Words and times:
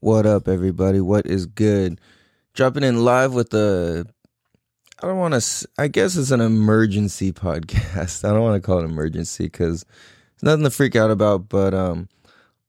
What 0.00 0.26
up, 0.26 0.48
everybody? 0.48 1.00
What 1.00 1.26
is 1.26 1.46
good? 1.46 1.98
Dropping 2.52 2.82
in 2.82 3.04
live 3.04 3.32
with 3.32 3.54
a. 3.54 4.06
I 5.02 5.06
don't 5.06 5.18
want 5.18 5.34
to. 5.34 5.68
I 5.78 5.88
guess 5.88 6.16
it's 6.16 6.30
an 6.30 6.42
emergency 6.42 7.32
podcast. 7.32 8.28
I 8.28 8.32
don't 8.32 8.42
want 8.42 8.62
to 8.62 8.66
call 8.66 8.80
it 8.80 8.84
emergency 8.84 9.44
because 9.44 9.84
it's 10.34 10.42
nothing 10.42 10.64
to 10.64 10.70
freak 10.70 10.94
out 10.94 11.10
about. 11.10 11.48
But 11.48 11.72
um, 11.72 12.08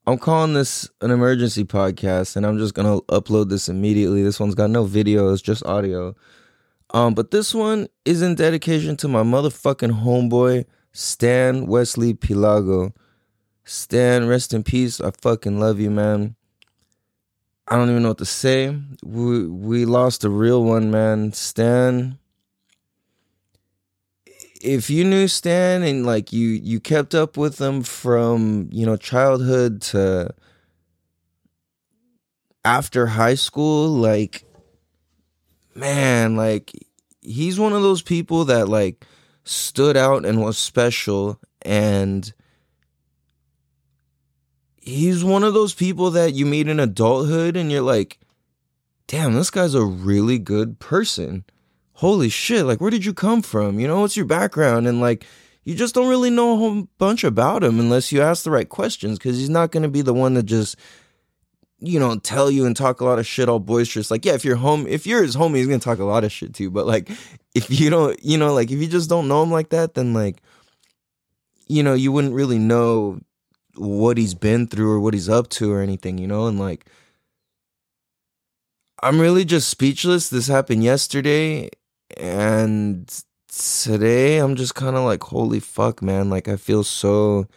I'm 0.07 0.17
calling 0.17 0.53
this 0.53 0.89
an 1.01 1.11
emergency 1.11 1.65
podcast, 1.65 2.37
and 2.37 2.45
I'm 2.45 2.57
just 2.57 2.73
gonna 2.73 3.01
upload 3.01 3.49
this 3.49 3.67
immediately. 3.67 4.23
This 4.23 4.39
one's 4.39 4.55
got 4.55 4.69
no 4.69 4.85
video; 4.85 5.33
it's 5.33 5.41
just 5.41 5.65
audio. 5.65 6.15
Um, 6.91 7.13
but 7.13 7.31
this 7.31 7.53
one 7.53 7.87
is 8.05 8.21
in 8.21 8.35
dedication 8.35 8.95
to 8.97 9.07
my 9.07 9.23
motherfucking 9.23 10.03
homeboy 10.03 10.65
Stan 10.93 11.67
Wesley 11.67 12.13
Pilago. 12.13 12.93
Stan, 13.65 14.27
rest 14.27 14.53
in 14.53 14.63
peace. 14.63 15.01
I 15.01 15.11
fucking 15.11 15.59
love 15.59 15.79
you, 15.79 15.89
man. 15.91 16.35
I 17.67 17.77
don't 17.77 17.89
even 17.89 18.03
know 18.03 18.09
what 18.09 18.19
to 18.19 18.25
say. 18.25 18.77
We 19.03 19.47
we 19.47 19.85
lost 19.85 20.23
a 20.23 20.29
real 20.29 20.63
one, 20.63 20.91
man. 20.91 21.33
Stan. 21.33 22.19
If 24.61 24.89
you 24.89 25.03
knew 25.03 25.27
Stan 25.27 25.83
and 25.83 26.05
like 26.05 26.31
you 26.31 26.49
you 26.49 26.79
kept 26.79 27.15
up 27.15 27.37
with 27.37 27.59
him 27.59 27.81
from, 27.83 28.69
you 28.71 28.85
know, 28.85 28.97
childhood 28.97 29.81
to 29.83 30.33
after 32.63 33.07
high 33.07 33.35
school, 33.35 33.89
like 33.89 34.45
man, 35.73 36.35
like 36.35 36.71
he's 37.21 37.59
one 37.59 37.73
of 37.73 37.81
those 37.81 38.03
people 38.03 38.45
that 38.45 38.69
like 38.69 39.05
stood 39.43 39.97
out 39.97 40.25
and 40.25 40.41
was 40.41 40.57
special 40.57 41.39
and 41.63 42.31
he's 44.85 45.23
one 45.23 45.43
of 45.43 45.53
those 45.53 45.73
people 45.73 46.11
that 46.11 46.33
you 46.33 46.45
meet 46.45 46.67
in 46.67 46.79
adulthood 46.79 47.57
and 47.57 47.71
you're 47.71 47.81
like, 47.81 48.19
damn, 49.07 49.33
this 49.33 49.49
guy's 49.49 49.73
a 49.73 49.83
really 49.83 50.37
good 50.37 50.79
person. 50.79 51.43
Holy 51.93 52.29
shit, 52.29 52.65
like, 52.65 52.79
where 52.79 52.91
did 52.91 53.03
you 53.03 53.13
come 53.13 53.41
from? 53.41 53.79
You 53.79 53.87
know, 53.87 54.01
what's 54.01 54.15
your 54.15 54.25
background? 54.25 54.87
And 54.87 55.01
like, 55.01 55.25
you 55.63 55.73
just 55.73 55.95
don't 55.95 56.09
really 56.09 56.29
know 56.29 56.53
a 56.53 56.57
whole 56.57 56.87
bunch 56.99 57.23
about 57.23 57.63
him 57.63 57.79
unless 57.79 58.11
you 58.11 58.21
ask 58.21 58.43
the 58.43 58.51
right 58.51 58.69
questions 58.69 59.17
because 59.17 59.37
he's 59.37 59.49
not 59.49 59.71
going 59.71 59.83
to 59.83 59.89
be 59.89 60.03
the 60.03 60.13
one 60.13 60.35
that 60.35 60.43
just, 60.43 60.75
you 61.79 61.99
know, 61.99 62.17
tell 62.19 62.51
you 62.51 62.65
and 62.65 62.75
talk 62.75 63.01
a 63.01 63.05
lot 63.05 63.17
of 63.17 63.25
shit 63.25 63.49
all 63.49 63.59
boisterous. 63.59 64.11
Like, 64.11 64.23
yeah, 64.23 64.33
if 64.33 64.45
you're 64.45 64.55
home, 64.55 64.85
if 64.85 65.07
you're 65.07 65.23
his 65.23 65.35
homie, 65.35 65.57
he's 65.57 65.67
going 65.67 65.79
to 65.79 65.83
talk 65.83 65.97
a 65.97 66.03
lot 66.03 66.23
of 66.23 66.31
shit 66.31 66.53
too. 66.53 66.69
But 66.69 66.85
like, 66.85 67.09
if 67.55 67.71
you 67.71 67.89
don't, 67.89 68.23
you 68.23 68.37
know, 68.37 68.53
like, 68.53 68.69
if 68.69 68.79
you 68.79 68.87
just 68.87 69.09
don't 69.09 69.27
know 69.27 69.41
him 69.41 69.51
like 69.51 69.69
that, 69.69 69.95
then 69.95 70.13
like, 70.13 70.43
you 71.67 71.81
know, 71.81 71.95
you 71.95 72.11
wouldn't 72.11 72.35
really 72.35 72.59
know 72.59 73.19
what 73.77 74.17
he's 74.17 74.33
been 74.33 74.67
through 74.67 74.91
or 74.91 74.99
what 74.99 75.13
he's 75.13 75.29
up 75.29 75.49
to 75.49 75.71
or 75.71 75.81
anything, 75.81 76.17
you 76.17 76.27
know? 76.27 76.47
And 76.47 76.59
like, 76.59 76.85
I'm 79.01 79.19
really 79.19 79.45
just 79.45 79.69
speechless. 79.69 80.29
This 80.29 80.47
happened 80.47 80.83
yesterday. 80.83 81.69
And 82.17 83.11
today 83.47 84.37
I'm 84.37 84.55
just 84.55 84.75
kind 84.75 84.95
of 84.95 85.03
like, 85.03 85.23
holy 85.23 85.59
fuck, 85.59 86.01
man. 86.01 86.29
Like, 86.29 86.47
I 86.47 86.55
feel 86.55 86.83
so 86.83 87.47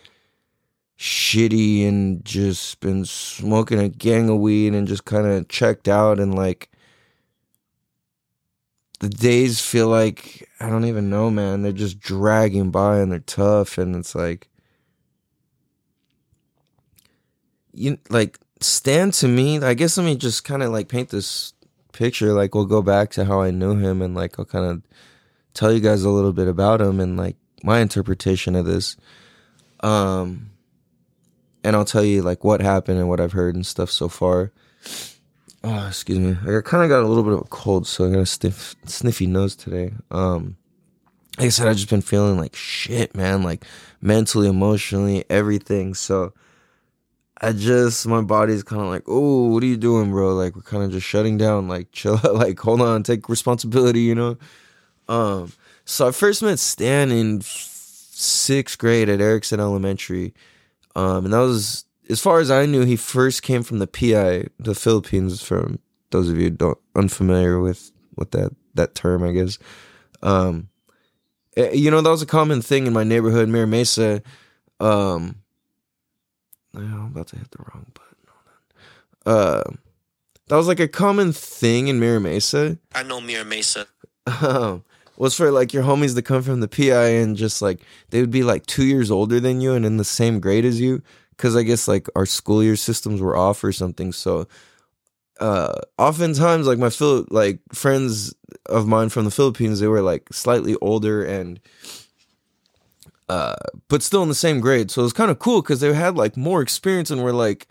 shitty 0.99 1.87
and 1.87 2.25
just 2.25 2.81
been 2.81 3.05
smoking 3.05 3.79
a 3.79 3.89
gang 3.89 4.29
of 4.29 4.39
weed 4.39 4.75
and 4.75 4.89
just 4.89 5.05
kind 5.05 5.27
of 5.27 5.49
checked 5.49 5.89
out. 5.89 6.19
And 6.19 6.35
like, 6.35 6.71
the 9.01 9.09
days 9.09 9.61
feel 9.61 9.87
like, 9.89 10.49
I 10.59 10.69
don't 10.69 10.87
even 10.87 11.09
know, 11.09 11.31
man. 11.31 11.63
They're 11.63 11.73
just 11.73 12.01
dragging 12.01 12.73
by 12.73 12.99
and 12.99 13.13
they're 13.13 13.21
tough. 13.21 13.79
And 13.79 13.95
it's 13.95 14.15
like, 14.15 14.48
you 17.79 17.99
like 18.11 18.39
Stan 18.61 19.11
to 19.13 19.29
me, 19.29 19.59
I 19.61 19.75
guess 19.75 19.97
let 19.97 20.05
me 20.05 20.17
just 20.17 20.45
kind 20.45 20.63
of 20.63 20.71
like 20.73 20.89
paint 20.89 21.11
this 21.11 21.53
picture. 21.93 22.33
Like 22.33 22.55
we'll 22.55 22.67
go 22.67 22.83
back 22.83 23.11
to 23.13 23.25
how 23.25 23.41
I 23.41 23.51
knew 23.51 23.77
him 23.77 24.03
and 24.03 24.15
like 24.15 24.39
I'll 24.39 24.45
kind 24.45 24.67
of 24.67 24.83
tell 25.55 25.73
you 25.73 25.81
guys 25.81 26.05
a 26.05 26.11
little 26.11 26.33
bit 26.33 26.49
about 26.49 26.81
him 26.81 27.01
and 27.01 27.17
like 27.17 27.37
my 27.63 27.81
interpretation 27.81 28.55
of 28.55 28.67
this. 28.67 28.97
Um 29.81 30.51
and 31.65 31.77
I'll 31.77 31.85
tell 31.85 32.05
you 32.05 32.23
like 32.23 32.45
what 32.45 32.61
happened 32.61 32.99
and 32.99 33.09
what 33.09 33.21
I've 33.21 33.33
heard 33.33 33.55
and 33.55 33.67
stuff 33.67 33.91
so 33.91 34.09
far. 34.09 34.53
Oh, 35.65 35.87
excuse 35.89 36.19
me. 36.19 36.31
I 36.31 36.61
kind 36.63 36.85
of 36.85 36.89
got 36.89 37.03
a 37.03 37.07
little 37.09 37.25
bit 37.25 37.33
of 37.33 37.41
a 37.41 37.45
cold, 37.45 37.87
so 37.87 38.07
I 38.07 38.11
got 38.11 38.21
a 38.21 38.27
stiff, 38.27 38.77
sniffy 38.85 39.27
nose 39.27 39.57
today. 39.57 39.93
Um, 40.11 40.57
like 41.37 41.47
I 41.47 41.49
said, 41.51 41.67
I've 41.67 41.77
just 41.77 41.91
been 41.91 42.01
feeling 42.01 42.39
like 42.39 42.55
shit, 42.55 43.15
man. 43.17 43.43
Like 43.43 43.65
mentally, 44.01 44.49
emotionally, 44.49 45.25
everything. 45.29 45.95
So 45.95 46.33
I 47.41 47.53
just 47.53 48.07
my 48.07 48.21
body's 48.21 48.63
kind 48.63 48.83
of 48.83 48.89
like, 48.89 49.05
oh, 49.07 49.49
what 49.49 49.63
are 49.63 49.67
you 49.67 49.77
doing, 49.77 50.11
bro? 50.11 50.35
Like 50.35 50.57
we're 50.57 50.63
kind 50.63 50.83
of 50.83 50.91
just 50.91 51.07
shutting 51.07 51.39
down. 51.39 51.69
Like 51.69 51.89
chill 51.93 52.17
out. 52.17 52.35
Like 52.35 52.59
hold 52.59 52.81
on, 52.81 53.03
take 53.03 53.29
responsibility. 53.29 54.01
You 54.01 54.15
know. 54.15 54.37
Um. 55.09 55.53
So 55.85 56.09
I 56.09 56.11
first 56.11 56.43
met 56.43 56.59
Stan 56.59 57.11
in 57.11 57.41
sixth 57.43 58.79
grade 58.79 59.09
at 59.09 59.21
Ericson 59.21 59.61
Elementary, 59.61 60.35
um, 60.97 61.25
and 61.25 61.33
that 61.33 61.39
was 61.41 61.85
as 62.11 62.21
far 62.21 62.41
as 62.41 62.51
I 62.51 62.67
knew. 62.67 62.85
He 62.85 62.97
first 62.97 63.43
came 63.43 63.63
from 63.63 63.79
the 63.79 63.87
PI, 63.87 64.49
the 64.59 64.75
Philippines. 64.75 65.43
From 65.43 65.79
those 66.11 66.29
of 66.29 66.39
you 66.39 66.51
don't 66.51 66.79
unfamiliar 66.97 67.61
with 67.61 67.93
with 68.17 68.33
that 68.33 68.55
that 68.75 68.95
term, 68.95 69.23
I 69.23 69.33
guess. 69.33 69.59
Um, 70.23 70.69
eh, 71.57 71.71
you 71.71 71.91
know 71.91 72.01
that 72.01 72.11
was 72.11 72.23
a 72.23 72.27
common 72.27 72.63
thing 72.63 72.87
in 72.87 72.93
my 72.93 73.05
neighborhood, 73.05 73.49
Mira 73.49 73.67
Mesa. 73.67 74.23
Um 74.81 75.37
I'm 76.85 77.07
about 77.07 77.29
to 77.29 77.37
hit 77.37 77.51
the 77.51 77.59
wrong 77.59 77.87
button. 77.95 78.09
Uh, 79.27 79.63
that 80.49 80.57
was 80.57 80.67
like 80.67 80.81
a 80.81 80.89
common 80.89 81.33
thing 81.33 81.89
in 81.89 82.01
Mira 82.01 82.21
Mesa. 82.21 82.79
I 82.95 83.03
know 83.03 83.21
Mira 83.21 83.45
Mesa. 83.45 83.87
Um, 84.43 84.85
was 85.19 85.35
for 85.35 85.51
like 85.51 85.73
your 85.73 85.83
homies 85.83 86.15
to 86.15 86.23
come 86.23 86.43
from 86.43 86.61
the 86.61 86.69
PI 86.69 87.09
and 87.09 87.37
just 87.37 87.61
like 87.61 87.81
they 88.11 88.21
would 88.21 88.31
be 88.31 88.45
like 88.45 88.67
two 88.67 88.85
years 88.85 89.11
older 89.11 89.41
than 89.41 89.61
you 89.61 89.73
and 89.73 89.85
in 89.85 89.97
the 89.97 90.05
same 90.05 90.41
grade 90.41 90.65
as 90.65 90.81
you. 90.81 91.03
Cause 91.37 91.57
I 91.57 91.63
guess 91.63 91.87
like 91.87 92.09
our 92.17 92.27
school 92.27 92.63
year 92.63 92.77
systems 92.77 93.21
were 93.21 93.37
off 93.37 93.63
or 93.63 93.73
something. 93.73 94.13
So, 94.13 94.49
uh, 95.41 95.81
oftentimes 95.97 96.67
like 96.67 96.79
my 96.79 96.91
Phil 96.91 97.27
like 97.31 97.61
friends 97.73 98.35
of 98.67 98.89
mine 98.89 99.09
from 99.09 99.25
the 99.25 99.31
Philippines, 99.31 99.81
they 99.81 99.87
were 99.87 100.03
like 100.03 100.33
slightly 100.33 100.75
older 100.81 101.25
and 101.25 101.61
uh, 103.29 103.57
but 103.89 104.03
still 104.03 104.23
in 104.23 104.29
the 104.29 104.35
same 104.35 104.61
grade. 104.61 104.91
So 104.91 105.03
it 105.03 105.05
was 105.05 105.13
kind 105.13 105.31
of 105.31 105.39
cool 105.39 105.63
because 105.63 105.81
they 105.81 105.93
had 105.93 106.17
like 106.17 106.37
more 106.37 106.63
experience 106.63 107.11
and 107.11 107.23
were 107.23 107.33
like 107.33 107.69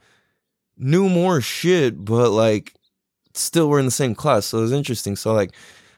knew 0.77 1.09
more 1.09 1.41
shit, 1.41 2.05
but 2.05 2.31
like 2.31 2.73
still 3.33 3.69
were 3.69 3.79
in 3.79 3.85
the 3.85 3.91
same 3.91 4.15
class. 4.15 4.45
So 4.47 4.59
it 4.59 4.61
was 4.61 4.71
interesting. 4.71 5.15
So 5.15 5.33
like 5.33 5.53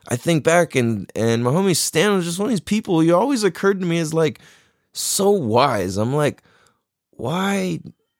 I 0.08 0.16
think 0.16 0.44
back 0.44 0.75
and 0.75 1.12
and 1.16 1.44
my 1.44 1.52
homie 1.52 1.75
Stan 1.75 2.16
was 2.16 2.25
just 2.25 2.40
one 2.40 2.48
of 2.48 2.52
these 2.52 2.59
people. 2.59 3.00
He 3.00 3.12
always 3.12 3.44
occurred 3.44 3.80
to 3.81 3.86
me 3.86 4.00
as 4.00 4.14
like 4.14 4.40
so 4.94 5.30
wise. 5.30 5.98
I'm 5.98 6.16
like, 6.16 6.42
why? 7.12 7.80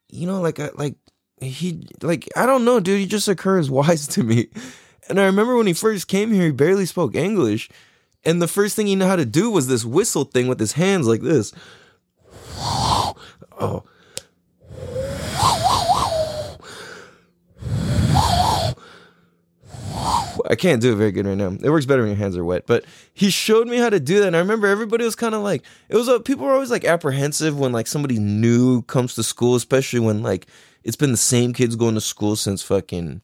You 0.10 0.28
know, 0.28 0.42
like 0.42 0.60
I 0.60 0.70
like 0.76 0.96
he 1.42 1.88
like 2.02 2.28
I 2.36 2.46
don't 2.46 2.66
know, 2.66 2.80
dude. 2.80 3.00
He 3.00 3.06
just 3.06 3.28
occurs 3.28 3.70
wise 3.72 4.08
to 4.08 4.24
me. 4.24 4.50
And 5.08 5.20
I 5.20 5.26
remember 5.26 5.56
when 5.56 5.68
he 5.68 5.74
first 5.74 6.08
came 6.08 6.32
here, 6.32 6.46
he 6.46 6.52
barely 6.52 6.86
spoke 6.86 7.16
English. 7.16 7.70
And 8.26 8.42
the 8.42 8.48
first 8.48 8.76
thing 8.76 8.88
he 8.88 8.96
knew 8.96 9.06
how 9.06 9.16
to 9.16 9.26
do 9.26 9.50
was 9.50 9.68
this 9.68 9.86
whistle 9.86 10.26
thing 10.26 10.48
with 10.48 10.60
his 10.60 10.74
hands 10.74 11.08
like 11.08 11.22
this. 11.22 11.54
Oh. 13.62 13.84
I 20.50 20.56
can't 20.56 20.82
do 20.82 20.94
it 20.94 20.96
very 20.96 21.12
good 21.12 21.28
right 21.28 21.38
now. 21.38 21.56
It 21.62 21.70
works 21.70 21.86
better 21.86 22.02
when 22.02 22.10
your 22.10 22.18
hands 22.18 22.36
are 22.36 22.44
wet. 22.44 22.66
But 22.66 22.86
he 23.14 23.30
showed 23.30 23.68
me 23.68 23.78
how 23.78 23.90
to 23.90 24.00
do 24.00 24.20
that. 24.20 24.28
And 24.28 24.36
I 24.36 24.40
remember 24.40 24.68
everybody 24.68 25.06
was 25.06 25.16
kind 25.16 25.36
of 25.36 25.42
like, 25.42 25.64
it 25.90 25.96
was, 25.96 26.08
a, 26.08 26.20
people 26.20 26.46
were 26.46 26.54
always 26.54 26.72
like 26.72 26.86
apprehensive 26.86 27.60
when 27.60 27.72
like 27.72 27.88
somebody 27.88 28.18
new 28.18 28.82
comes 28.84 29.16
to 29.16 29.24
school, 29.24 29.56
especially 29.56 30.00
when 30.00 30.24
like 30.24 30.48
it's 30.84 30.96
been 30.96 31.12
the 31.12 31.18
same 31.18 31.54
kids 31.54 31.76
going 31.76 31.96
to 31.96 32.02
school 32.02 32.36
since 32.36 32.64
fucking 32.64 33.22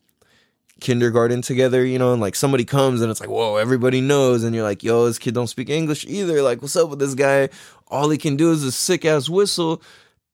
kindergarten 0.82 1.42
together, 1.42 1.86
you 1.86 1.98
know, 1.98 2.12
and 2.12 2.22
like 2.22 2.36
somebody 2.36 2.66
comes 2.66 3.02
and 3.02 3.10
it's 3.10 3.20
like, 3.20 3.30
whoa, 3.30 3.56
everybody 3.56 4.02
knows, 4.02 4.44
and 4.44 4.54
you're 4.54 4.64
like, 4.64 4.84
yo, 4.84 5.06
this 5.06 5.20
kid 5.20 5.34
don't 5.34 5.48
speak 5.48 5.70
English 5.70 6.06
either. 6.06 6.42
Like, 6.42 6.62
what's 6.62 6.76
up 6.76 6.90
with 6.90 7.00
this 7.00 7.14
guy? 7.14 7.50
All 7.88 8.10
he 8.10 8.18
can 8.18 8.36
do 8.36 8.52
is 8.52 8.64
a 8.64 8.72
sick 8.72 9.06
ass 9.06 9.30
whistle. 9.30 9.82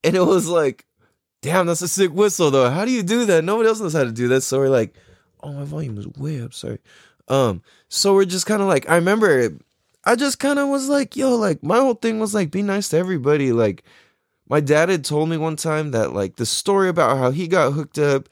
And 0.03 0.15
it 0.15 0.25
was 0.25 0.47
like, 0.47 0.85
damn, 1.41 1.67
that's 1.67 1.81
a 1.81 1.88
sick 1.88 2.11
whistle 2.11 2.51
though. 2.51 2.69
How 2.69 2.85
do 2.85 2.91
you 2.91 3.03
do 3.03 3.25
that? 3.25 3.43
Nobody 3.43 3.69
else 3.69 3.79
knows 3.79 3.93
how 3.93 4.03
to 4.03 4.11
do 4.11 4.27
that. 4.29 4.41
So 4.41 4.59
we're 4.59 4.69
like, 4.69 4.95
oh, 5.41 5.53
my 5.53 5.63
volume 5.63 5.97
is 5.97 6.07
way 6.07 6.41
up. 6.41 6.53
Sorry. 6.53 6.79
Um, 7.27 7.61
so 7.87 8.13
we're 8.13 8.25
just 8.25 8.45
kind 8.45 8.61
of 8.61 8.67
like, 8.67 8.89
I 8.89 8.95
remember 8.95 9.51
I 10.03 10.15
just 10.15 10.39
kind 10.39 10.57
of 10.57 10.69
was 10.69 10.89
like, 10.89 11.15
yo, 11.15 11.35
like 11.35 11.61
my 11.61 11.77
whole 11.77 11.94
thing 11.94 12.19
was 12.19 12.33
like, 12.33 12.49
be 12.49 12.63
nice 12.63 12.89
to 12.89 12.97
everybody. 12.97 13.51
Like, 13.51 13.83
my 14.49 14.59
dad 14.59 14.89
had 14.89 15.05
told 15.05 15.29
me 15.29 15.37
one 15.37 15.55
time 15.55 15.91
that 15.91 16.13
like 16.13 16.35
the 16.35 16.45
story 16.45 16.89
about 16.89 17.17
how 17.17 17.31
he 17.31 17.47
got 17.47 17.71
hooked 17.71 17.97
up 17.97 18.27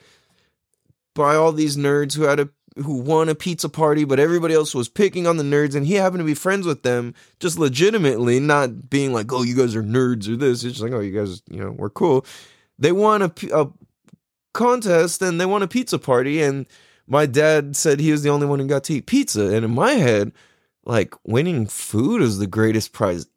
by 1.20 1.36
all 1.36 1.52
these 1.52 1.76
nerds 1.76 2.16
who 2.16 2.24
had 2.24 2.40
a 2.40 2.50
who 2.78 3.02
won 3.02 3.28
a 3.28 3.36
pizza 3.36 3.68
party, 3.68 4.06
but 4.06 4.22
everybody 4.22 4.54
else 4.54 4.74
was 4.74 4.88
picking 4.88 5.28
on 5.28 5.36
the 5.36 5.44
nerds, 5.44 5.76
and 5.76 5.86
he 5.86 5.96
happened 5.96 6.22
to 6.22 6.26
be 6.26 6.34
friends 6.34 6.66
with 6.66 6.84
them 6.84 7.14
just 7.42 7.60
legitimately, 7.60 8.40
not 8.40 8.90
being 8.90 9.12
like, 9.12 9.34
"Oh, 9.34 9.44
you 9.44 9.54
guys 9.54 9.76
are 9.76 9.84
nerds" 9.84 10.30
or 10.30 10.38
this. 10.38 10.64
It's 10.64 10.78
just 10.78 10.82
like, 10.82 10.94
"Oh, 10.94 11.02
you 11.02 11.12
guys, 11.12 11.42
you 11.50 11.60
know, 11.60 11.72
we're 11.72 11.90
cool." 11.90 12.26
They 12.78 12.94
won 12.94 13.22
a, 13.22 13.34
a 13.54 13.68
contest 14.54 15.22
and 15.22 15.42
they 15.42 15.46
won 15.46 15.62
a 15.62 15.68
pizza 15.68 16.00
party 16.00 16.42
and 16.42 16.66
my 17.06 17.26
dad 17.26 17.76
said 17.76 18.00
he 18.00 18.12
was 18.12 18.24
the 18.24 18.30
only 18.30 18.48
one 18.48 18.60
who 18.60 18.68
got 18.68 18.86
to 18.86 18.94
eat 18.94 19.08
pizza. 19.08 19.48
And 19.48 19.66
in 19.66 19.72
my 19.72 19.94
head, 19.94 20.32
like 20.86 21.14
winning 21.26 21.66
food 21.66 22.22
is 22.22 22.38
the 22.38 22.48
greatest 22.48 22.94
prize 22.94 23.28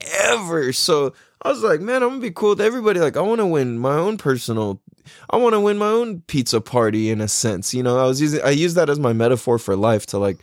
ever. 0.00 0.72
So 0.72 1.14
I 1.42 1.50
was 1.50 1.62
like, 1.62 1.80
man, 1.80 2.02
I'm 2.02 2.10
gonna 2.10 2.20
be 2.20 2.30
cool 2.30 2.50
with 2.50 2.60
everybody. 2.60 3.00
Like, 3.00 3.16
I 3.16 3.20
want 3.20 3.40
to 3.40 3.46
win 3.46 3.78
my 3.78 3.94
own 3.94 4.16
personal. 4.16 4.80
I 5.28 5.36
want 5.36 5.54
to 5.54 5.60
win 5.60 5.76
my 5.78 5.88
own 5.88 6.20
pizza 6.22 6.60
party 6.60 7.10
in 7.10 7.20
a 7.20 7.28
sense. 7.28 7.74
You 7.74 7.82
know, 7.82 7.98
I 7.98 8.06
was 8.06 8.20
using 8.20 8.40
I 8.42 8.50
use 8.50 8.74
that 8.74 8.88
as 8.88 9.00
my 9.00 9.12
metaphor 9.12 9.58
for 9.58 9.74
life 9.74 10.06
to 10.06 10.18
like, 10.18 10.38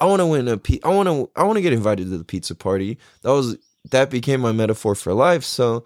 I 0.00 0.06
want 0.06 0.20
to 0.20 0.26
win 0.26 0.48
a. 0.48 0.60
I 0.84 0.88
want 0.88 1.08
to. 1.08 1.30
I 1.36 1.44
want 1.44 1.58
to 1.58 1.62
get 1.62 1.72
invited 1.72 2.10
to 2.10 2.18
the 2.18 2.24
pizza 2.24 2.56
party. 2.56 2.98
That 3.22 3.30
was 3.30 3.56
that 3.90 4.10
became 4.10 4.40
my 4.40 4.52
metaphor 4.52 4.94
for 4.96 5.14
life. 5.14 5.44
So 5.44 5.84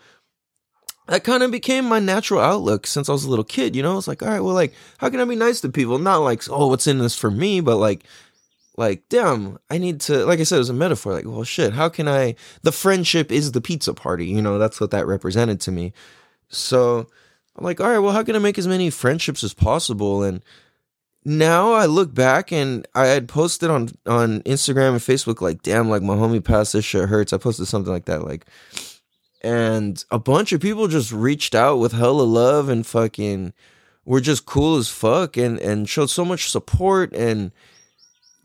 that 1.06 1.24
kind 1.24 1.42
of 1.42 1.50
became 1.50 1.84
my 1.84 1.98
natural 1.98 2.40
outlook 2.40 2.86
since 2.86 3.08
I 3.08 3.12
was 3.12 3.24
a 3.24 3.30
little 3.30 3.44
kid. 3.44 3.76
You 3.76 3.82
know, 3.82 3.96
it's 3.96 4.08
like, 4.08 4.22
all 4.22 4.28
right, 4.28 4.40
well, 4.40 4.54
like, 4.54 4.74
how 4.98 5.08
can 5.08 5.20
I 5.20 5.24
be 5.24 5.36
nice 5.36 5.60
to 5.60 5.68
people? 5.68 5.98
Not 5.98 6.18
like, 6.18 6.42
oh, 6.50 6.66
what's 6.68 6.86
in 6.86 6.98
this 6.98 7.16
for 7.16 7.30
me, 7.30 7.60
but 7.60 7.76
like, 7.76 8.04
like, 8.76 9.08
damn, 9.08 9.58
I 9.70 9.78
need 9.78 10.00
to, 10.02 10.24
like 10.26 10.40
I 10.40 10.42
said, 10.42 10.56
it 10.56 10.60
was 10.60 10.70
a 10.70 10.74
metaphor. 10.74 11.12
Like, 11.12 11.26
well, 11.26 11.44
shit, 11.44 11.72
how 11.72 11.88
can 11.88 12.08
I? 12.08 12.34
The 12.62 12.72
friendship 12.72 13.32
is 13.32 13.52
the 13.52 13.60
pizza 13.60 13.94
party. 13.94 14.26
You 14.26 14.42
know, 14.42 14.58
that's 14.58 14.80
what 14.80 14.90
that 14.90 15.06
represented 15.06 15.60
to 15.62 15.72
me. 15.72 15.92
So 16.48 17.06
I'm 17.56 17.64
like, 17.64 17.80
all 17.80 17.88
right, 17.88 17.98
well, 17.98 18.12
how 18.12 18.22
can 18.22 18.36
I 18.36 18.40
make 18.40 18.58
as 18.58 18.68
many 18.68 18.90
friendships 18.90 19.42
as 19.42 19.54
possible? 19.54 20.22
And 20.22 20.42
now 21.24 21.72
I 21.72 21.86
look 21.86 22.14
back 22.14 22.52
and 22.52 22.86
I 22.94 23.06
had 23.06 23.28
posted 23.28 23.70
on 23.70 23.88
on 24.06 24.42
Instagram 24.42 24.90
and 24.90 25.00
Facebook, 25.00 25.40
like, 25.40 25.62
damn, 25.62 25.88
like 25.88 26.02
my 26.02 26.14
homie 26.14 26.44
passed 26.44 26.72
this 26.72 26.84
shit 26.84 27.08
hurts. 27.08 27.32
I 27.32 27.38
posted 27.38 27.66
something 27.66 27.92
like 27.92 28.04
that, 28.04 28.24
like 28.24 28.46
and 29.46 30.04
a 30.10 30.18
bunch 30.18 30.52
of 30.52 30.60
people 30.60 30.88
just 30.88 31.12
reached 31.12 31.54
out 31.54 31.76
with 31.76 31.92
hella 31.92 32.22
love 32.22 32.68
and 32.68 32.84
fucking 32.84 33.52
were 34.04 34.20
just 34.20 34.44
cool 34.44 34.76
as 34.76 34.88
fuck 34.88 35.36
and 35.36 35.60
and 35.60 35.88
showed 35.88 36.10
so 36.10 36.24
much 36.24 36.50
support 36.50 37.12
and 37.12 37.52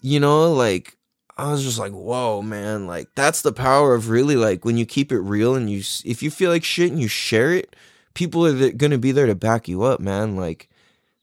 you 0.01 0.19
know 0.19 0.51
like 0.53 0.97
I 1.37 1.51
was 1.51 1.63
just 1.63 1.79
like 1.79 1.91
whoa 1.91 2.41
man 2.41 2.87
like 2.87 3.09
that's 3.15 3.41
the 3.41 3.53
power 3.53 3.93
of 3.93 4.09
really 4.09 4.35
like 4.35 4.65
when 4.65 4.77
you 4.77 4.85
keep 4.85 5.11
it 5.11 5.19
real 5.19 5.55
and 5.55 5.69
you 5.69 5.79
if 6.05 6.21
you 6.21 6.29
feel 6.29 6.51
like 6.51 6.63
shit 6.63 6.91
and 6.91 7.01
you 7.01 7.07
share 7.07 7.53
it 7.53 7.75
people 8.13 8.45
are 8.45 8.71
going 8.71 8.91
to 8.91 8.97
be 8.97 9.11
there 9.11 9.27
to 9.27 9.35
back 9.35 9.67
you 9.67 9.83
up 9.83 9.99
man 9.99 10.35
like 10.35 10.67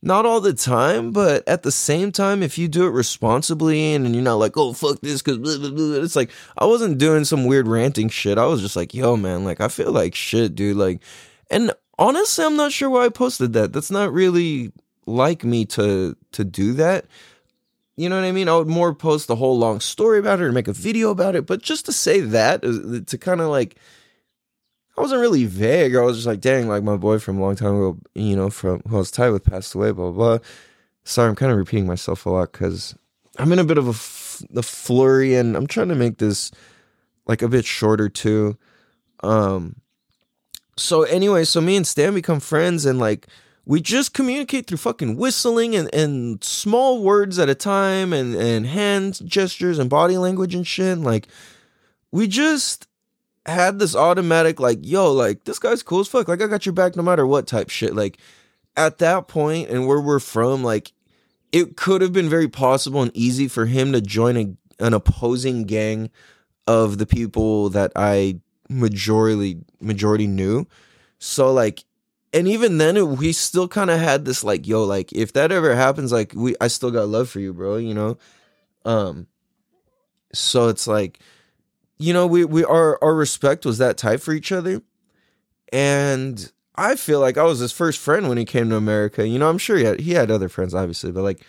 not 0.01 0.27
all 0.27 0.41
the 0.41 0.53
time, 0.53 1.11
but 1.11 1.47
at 1.49 1.65
the 1.65 1.73
same 1.73 2.13
time, 2.13 2.43
if 2.43 2.57
you 2.57 2.69
do 2.69 2.87
it 2.87 2.91
responsibly 2.91 3.95
and, 3.95 4.07
and 4.07 4.15
you're 4.15 4.23
not 4.23 4.37
like, 4.37 4.57
oh, 4.57 4.73
fuck 4.73 5.01
this, 5.01 5.23
because 5.23 5.39
it's 5.43 6.15
like, 6.15 6.31
I 6.57 6.67
wasn't 6.67 6.99
doing 6.99 7.25
some 7.25 7.47
weird 7.47 7.67
ranting 7.67 8.09
shit. 8.09 8.39
I 8.39 8.47
was 8.47 8.61
just 8.61 8.77
like, 8.77 8.95
yo, 8.95 9.17
man, 9.17 9.45
like, 9.45 9.61
I 9.61 9.67
feel 9.69 9.91
like 9.91 10.15
shit, 10.15 10.55
dude. 10.55 10.77
Like, 10.77 11.03
and 11.51 11.73
honestly, 11.99 12.45
I'm 12.45 12.57
not 12.57 12.71
sure 12.71 12.89
why 12.89 13.07
I 13.07 13.09
posted 13.09 13.55
that. 13.55 13.73
That's 13.73 13.91
not 13.91 14.13
really 14.13 14.73
like 15.07 15.43
me 15.43 15.65
to 15.65 16.15
to 16.33 16.45
do 16.45 16.75
that. 16.75 17.07
You 17.99 18.09
know 18.09 18.15
what 18.15 18.25
I 18.25 18.31
mean? 18.31 18.49
I 18.49 18.57
would 18.57 18.69
more 18.69 18.95
post 18.95 19.29
a 19.29 19.35
whole 19.35 19.59
long 19.59 19.81
story 19.81 20.21
about 20.21 20.39
it 20.39 20.45
or 20.45 20.53
make 20.53 20.69
a 20.69 20.73
video 20.73 21.11
about 21.11 21.35
it, 21.35 21.47
but 21.47 21.61
just 21.61 21.85
to 21.87 21.93
say 21.93 22.21
that, 22.21 22.63
to 22.63 23.19
kind 23.19 23.41
of 23.41 23.49
like, 23.49 23.75
I 24.97 25.01
wasn't 25.01 25.21
really 25.21 25.47
vague. 25.47 25.97
I 25.97 26.03
was 26.03 26.19
just 26.19 26.27
like, 26.29 26.41
dang, 26.41 26.69
like 26.69 26.85
my 26.85 26.97
boy 26.97 27.19
from 27.19 27.39
a 27.39 27.41
long 27.41 27.57
time 27.57 27.75
ago, 27.75 27.99
you 28.15 28.37
know, 28.37 28.51
from 28.51 28.83
who 28.87 28.95
I 28.95 28.99
was 29.01 29.11
tied 29.11 29.31
with 29.31 29.43
passed 29.43 29.75
away, 29.75 29.91
blah, 29.91 30.13
blah, 30.13 30.37
blah. 30.37 30.47
Sorry, 31.03 31.29
I'm 31.29 31.35
kind 31.35 31.51
of 31.51 31.59
repeating 31.59 31.89
myself 31.89 32.25
a 32.25 32.31
lot 32.31 32.53
because 32.53 32.95
I'm 33.37 33.51
in 33.51 33.59
a 33.59 33.65
bit 33.65 33.79
of 33.79 33.89
a, 33.89 33.91
f- 33.91 34.45
a 34.55 34.63
flurry 34.63 35.35
and 35.35 35.57
I'm 35.57 35.67
trying 35.67 35.89
to 35.89 35.97
make 35.97 36.19
this 36.19 36.53
like 37.27 37.43
a 37.43 37.49
bit 37.49 37.65
shorter 37.65 38.09
too. 38.09 38.57
Um, 39.25 39.75
so 40.77 41.03
anyway, 41.03 41.43
so 41.43 41.61
me 41.61 41.77
and 41.77 41.87
Stan 41.87 42.15
become 42.15 42.39
friends 42.39 42.87
and 42.87 43.01
like 43.01 43.27
we 43.69 43.83
just 43.83 44.15
communicate 44.15 44.67
through 44.67 44.79
fucking 44.79 45.17
whistling 45.17 45.77
and, 45.77 45.95
and 45.95 46.43
small 46.43 47.03
words 47.03 47.39
at 47.39 47.51
a 47.51 47.55
time 47.55 48.15
and, 48.15 48.35
and 48.35 48.67
hand 48.67 49.21
gestures 49.29 49.79
and 49.79 49.91
body 49.91 50.17
language 50.17 50.55
and 50.55 50.67
shit. 50.67 50.97
Like 50.97 51.29
we 52.11 52.29
just 52.29 52.89
had 53.45 53.79
this 53.79 53.95
automatic 53.95 54.59
like, 54.59 54.79
yo, 54.81 55.13
like 55.13 55.45
this 55.45 55.59
guy's 55.59 55.83
cool 55.83 56.01
as 56.01 56.09
fuck. 56.09 56.29
Like 56.29 56.41
I 56.41 56.47
got 56.47 56.65
your 56.65 56.73
back 56.73 56.97
no 56.97 57.03
matter 57.03 57.27
what 57.27 57.47
type 57.47 57.69
shit. 57.69 57.95
Like 57.95 58.17
at 58.75 58.97
that 58.99 59.29
point 59.29 59.69
and 59.69 59.87
where 59.87 60.01
we're 60.01 60.19
from, 60.19 60.65
like 60.65 60.95
it 61.53 61.77
could 61.77 62.01
have 62.01 62.13
been 62.13 62.31
very 62.31 62.49
possible 62.49 63.03
and 63.03 63.15
easy 63.15 63.49
for 63.49 63.67
him 63.67 63.93
to 63.93 64.01
join 64.01 64.39
a, 64.39 64.83
an 64.83 64.95
opposing 64.95 65.65
gang 65.65 66.09
of 66.67 66.97
the 66.97 67.07
people 67.07 67.69
that 67.69 67.93
I 67.95 68.41
majority 68.71 69.59
majority 69.79 70.27
knew. 70.27 70.67
So 71.19 71.53
like 71.53 71.85
and 72.33 72.49
even 72.49 72.79
then 72.79 72.97
it, 72.97 73.07
we 73.07 73.33
still 73.33 73.69
kind 73.69 73.91
of 73.91 73.99
had 73.99 74.25
this 74.25 74.45
like 74.45 74.67
yo 74.67 74.85
like 74.85 75.13
if 75.13 75.33
that 75.33 75.53
ever 75.53 75.75
happens 75.75 76.13
like 76.13 76.33
we 76.35 76.55
I 76.61 76.69
still 76.69 76.91
got 76.91 77.09
love 77.09 77.29
for 77.29 77.41
you 77.41 77.53
bro 77.53 77.77
you 77.77 77.95
know 77.95 78.19
um 78.85 79.27
so 80.33 80.69
it's 80.69 80.87
like 80.87 81.21
you 81.99 82.13
know, 82.13 82.27
we 82.27 82.45
we 82.45 82.65
our 82.65 82.99
our 83.03 83.15
respect 83.15 83.67
was 83.67 83.79
that 83.79 83.99
tight 83.99 84.23
for 84.23 84.33
each 84.33 84.53
other, 84.53 84.83
and 85.73 86.51
I 86.77 86.97
feel 86.97 87.21
like 87.21 87.37
I 87.37 87.43
was 87.43 87.59
his 87.59 87.73
first 87.73 87.99
friend 87.99 88.29
when 88.29 88.39
he 88.39 88.45
came 88.45 88.71
to 88.71 88.77
America. 88.77 89.27
You 89.27 89.39
know, 89.39 89.49
I'm 89.49 89.59
sure 89.59 89.77
he 89.77 89.85
had 89.85 90.01
he 90.01 90.13
had 90.13 90.31
other 90.31 90.49
friends, 90.49 90.75
obviously, 90.75 91.11
but 91.11 91.25
like, 91.25 91.45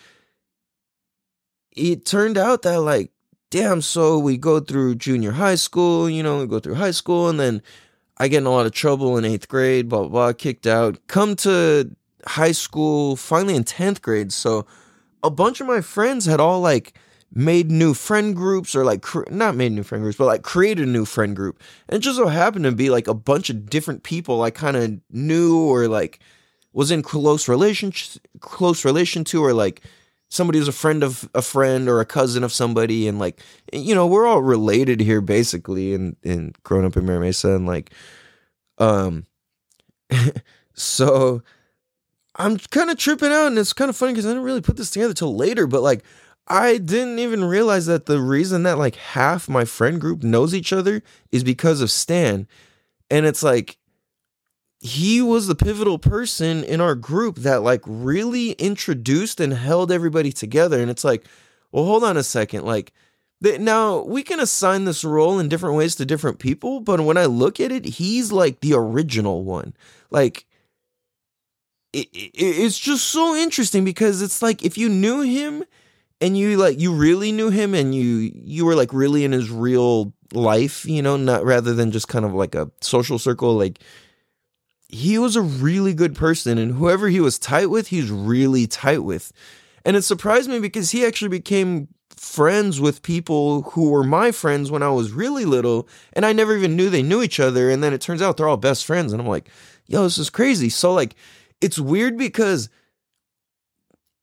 it 1.75 2.05
turned 2.05 2.37
out 2.37 2.63
that 2.63 2.81
like, 2.81 3.11
damn. 3.51 3.81
So 3.81 4.17
we 4.17 4.37
go 4.37 4.59
through 4.59 4.95
junior 4.95 5.31
high 5.31 5.55
school. 5.55 6.09
You 6.09 6.23
know, 6.23 6.39
we 6.39 6.47
go 6.47 6.59
through 6.59 6.75
high 6.75 6.91
school, 6.91 7.29
and 7.29 7.39
then 7.39 7.61
I 8.19 8.27
get 8.27 8.39
in 8.39 8.45
a 8.45 8.51
lot 8.51 8.65
of 8.65 8.73
trouble 8.73 9.17
in 9.17 9.25
eighth 9.25 9.47
grade. 9.47 9.89
Blah 9.89 10.01
blah, 10.01 10.09
blah 10.09 10.33
kicked 10.33 10.67
out. 10.67 10.97
Come 11.07 11.35
to 11.37 11.95
high 12.25 12.51
school, 12.51 13.15
finally 13.15 13.55
in 13.55 13.63
tenth 13.63 14.01
grade. 14.01 14.31
So 14.31 14.65
a 15.23 15.29
bunch 15.29 15.61
of 15.61 15.67
my 15.67 15.81
friends 15.81 16.25
had 16.25 16.39
all 16.39 16.61
like 16.61 16.93
made 17.33 17.69
new 17.69 17.93
friend 17.93 18.35
groups 18.35 18.75
or 18.75 18.83
like 18.83 19.01
cre- 19.01 19.29
not 19.29 19.55
made 19.55 19.71
new 19.71 19.83
friend 19.83 20.03
groups 20.03 20.17
but 20.17 20.25
like 20.25 20.41
created 20.41 20.87
a 20.87 20.91
new 20.91 21.05
friend 21.05 21.35
group 21.35 21.61
and 21.87 21.97
it 21.97 21.99
just 21.99 22.17
so 22.17 22.27
happened 22.27 22.65
to 22.65 22.71
be 22.71 22.89
like 22.89 23.07
a 23.07 23.13
bunch 23.13 23.51
of 23.51 23.69
different 23.69 24.01
people 24.01 24.41
i 24.41 24.49
kind 24.49 24.75
of 24.75 24.99
knew 25.11 25.59
or 25.59 25.87
like 25.87 26.19
was 26.73 26.89
in 26.89 27.03
close 27.03 27.47
relation 27.47 27.93
close 28.39 28.83
relation 28.83 29.23
to 29.23 29.43
or 29.43 29.53
like 29.53 29.81
somebody 30.29 30.59
who's 30.59 30.67
a 30.67 30.73
friend 30.73 31.03
of 31.03 31.29
a 31.33 31.41
friend 31.41 31.89
or 31.89 31.99
a 31.99 32.05
cousin 32.05 32.43
of 32.43 32.53
somebody 32.53 33.07
and 33.07 33.19
like 33.19 33.41
you 33.73 33.93
know 33.93 34.07
we're 34.07 34.27
all 34.27 34.41
related 34.41 34.99
here 35.01 35.21
basically 35.21 35.93
and 35.93 36.15
and 36.23 36.55
growing 36.63 36.85
up 36.85 36.95
in 36.95 37.05
Mira 37.05 37.19
Mesa 37.19 37.55
and 37.55 37.65
like 37.65 37.91
um 38.77 39.25
so 40.73 41.41
I'm 42.35 42.57
kind 42.57 42.89
of 42.89 42.97
tripping 42.97 43.31
out 43.31 43.47
and 43.47 43.57
it's 43.57 43.73
kind 43.73 43.89
of 43.89 43.97
funny 43.97 44.13
because 44.13 44.25
I 44.25 44.29
didn't 44.29 44.43
really 44.43 44.61
put 44.61 44.77
this 44.77 44.91
together 44.91 45.13
till 45.13 45.35
later 45.35 45.67
but 45.67 45.81
like 45.81 46.03
I 46.49 46.77
didn't 46.77 47.19
even 47.19 47.43
realize 47.45 47.85
that 47.85 48.07
the 48.07 48.19
reason 48.19 48.63
that 48.63 48.79
like 48.79 48.95
half 48.95 49.47
my 49.47 49.65
friend 49.65 50.01
group 50.01 50.23
knows 50.23 50.55
each 50.55 50.73
other 50.73 51.03
is 51.31 51.43
because 51.43 51.79
of 51.79 51.91
Stan. 51.91 52.47
And 53.11 53.25
it's 53.27 53.43
like 53.43 53.77
he 54.79 55.21
was 55.21 55.47
the 55.47 55.55
pivotal 55.55 55.99
person 55.99 56.63
in 56.63 56.79
our 56.79 56.95
group 56.95 57.37
that 57.37 57.63
like 57.63 57.81
really 57.85 58.51
introduced 58.53 59.39
and 59.39 59.53
held 59.53 59.91
everybody 59.91 60.31
together. 60.31 60.79
And 60.79 60.89
it's 60.89 61.03
like, 61.03 61.25
well, 61.71 61.85
hold 61.85 62.03
on 62.03 62.17
a 62.17 62.23
second. 62.23 62.65
Like, 62.65 62.93
now 63.41 64.01
we 64.03 64.23
can 64.23 64.39
assign 64.39 64.85
this 64.85 65.03
role 65.03 65.39
in 65.39 65.49
different 65.49 65.75
ways 65.75 65.95
to 65.95 66.05
different 66.05 66.39
people, 66.39 66.79
but 66.79 67.01
when 67.01 67.17
I 67.17 67.25
look 67.25 67.59
at 67.59 67.71
it, 67.71 67.85
he's 67.85 68.31
like 68.31 68.59
the 68.59 68.73
original 68.73 69.43
one. 69.43 69.73
Like, 70.11 70.45
it, 71.93 72.07
it, 72.13 72.31
it's 72.35 72.77
just 72.77 73.05
so 73.05 73.35
interesting 73.35 73.83
because 73.83 74.21
it's 74.21 74.41
like 74.41 74.63
if 74.63 74.77
you 74.77 74.89
knew 74.89 75.21
him 75.21 75.63
and 76.21 76.37
you 76.37 76.57
like 76.57 76.79
you 76.79 76.93
really 76.93 77.31
knew 77.31 77.49
him 77.49 77.73
and 77.73 77.95
you 77.95 78.31
you 78.33 78.65
were 78.65 78.75
like 78.75 78.93
really 78.93 79.23
in 79.23 79.31
his 79.31 79.49
real 79.49 80.13
life 80.33 80.85
you 80.85 81.01
know 81.01 81.17
not 81.17 81.43
rather 81.43 81.73
than 81.73 81.91
just 81.91 82.07
kind 82.07 82.25
of 82.25 82.33
like 82.33 82.53
a 82.53 82.69
social 82.81 83.17
circle 83.17 83.55
like 83.55 83.79
he 84.89 85.17
was 85.17 85.35
a 85.35 85.41
really 85.41 85.93
good 85.93 86.15
person 86.15 86.57
and 86.57 86.73
whoever 86.73 87.07
he 87.07 87.19
was 87.19 87.39
tight 87.39 87.69
with 87.69 87.87
he's 87.87 88.09
really 88.09 88.67
tight 88.67 89.03
with. 89.03 89.31
And 89.85 89.95
it 89.95 90.01
surprised 90.01 90.49
me 90.49 90.59
because 90.59 90.91
he 90.91 91.05
actually 91.05 91.29
became 91.29 91.87
friends 92.17 92.81
with 92.81 93.01
people 93.01 93.61
who 93.61 93.89
were 93.89 94.03
my 94.03 94.31
friends 94.31 94.69
when 94.69 94.83
I 94.83 94.89
was 94.89 95.13
really 95.13 95.45
little 95.45 95.87
and 96.13 96.25
I 96.25 96.33
never 96.33 96.55
even 96.57 96.75
knew 96.75 96.89
they 96.89 97.01
knew 97.01 97.21
each 97.23 97.39
other 97.39 97.69
and 97.69 97.81
then 97.81 97.93
it 97.93 98.01
turns 98.01 98.21
out 98.21 98.35
they're 98.35 98.49
all 98.49 98.57
best 98.57 98.85
friends 98.85 99.13
and 99.13 99.21
I'm 99.21 99.27
like 99.27 99.49
yo 99.85 100.03
this 100.03 100.17
is 100.17 100.29
crazy. 100.29 100.69
So 100.69 100.93
like 100.93 101.15
it's 101.61 101.79
weird 101.79 102.17
because 102.17 102.69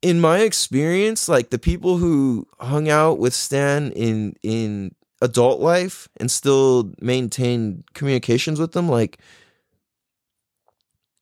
in 0.02 0.20
my 0.20 0.40
experience, 0.40 1.28
like 1.28 1.50
the 1.50 1.58
people 1.58 1.96
who 1.99 2.46
hung 2.61 2.88
out 2.88 3.18
with 3.18 3.35
Stan 3.35 3.92
in 3.92 4.35
in 4.42 4.94
adult 5.20 5.61
life 5.61 6.08
and 6.18 6.30
still 6.30 6.92
maintain 7.00 7.82
communications 7.94 8.61
with 8.61 8.73
them, 8.73 8.88
like 8.88 9.18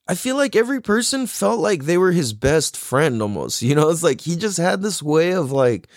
I 0.07 0.15
feel 0.15 0.37
like 0.37 0.55
every 0.55 0.81
person 0.81 1.27
felt 1.27 1.61
like 1.61 1.85
they 1.85 1.97
were 1.97 2.13
his 2.13 2.33
best 2.33 2.77
friend 2.77 3.23
almost. 3.23 3.63
You 3.63 3.75
know, 3.75 3.89
it's 3.89 4.03
like 4.03 4.21
he 4.21 4.37
just 4.37 4.59
had 4.59 4.83
this 4.83 5.03
way 5.03 5.33
of 5.33 5.51
like 5.51 5.89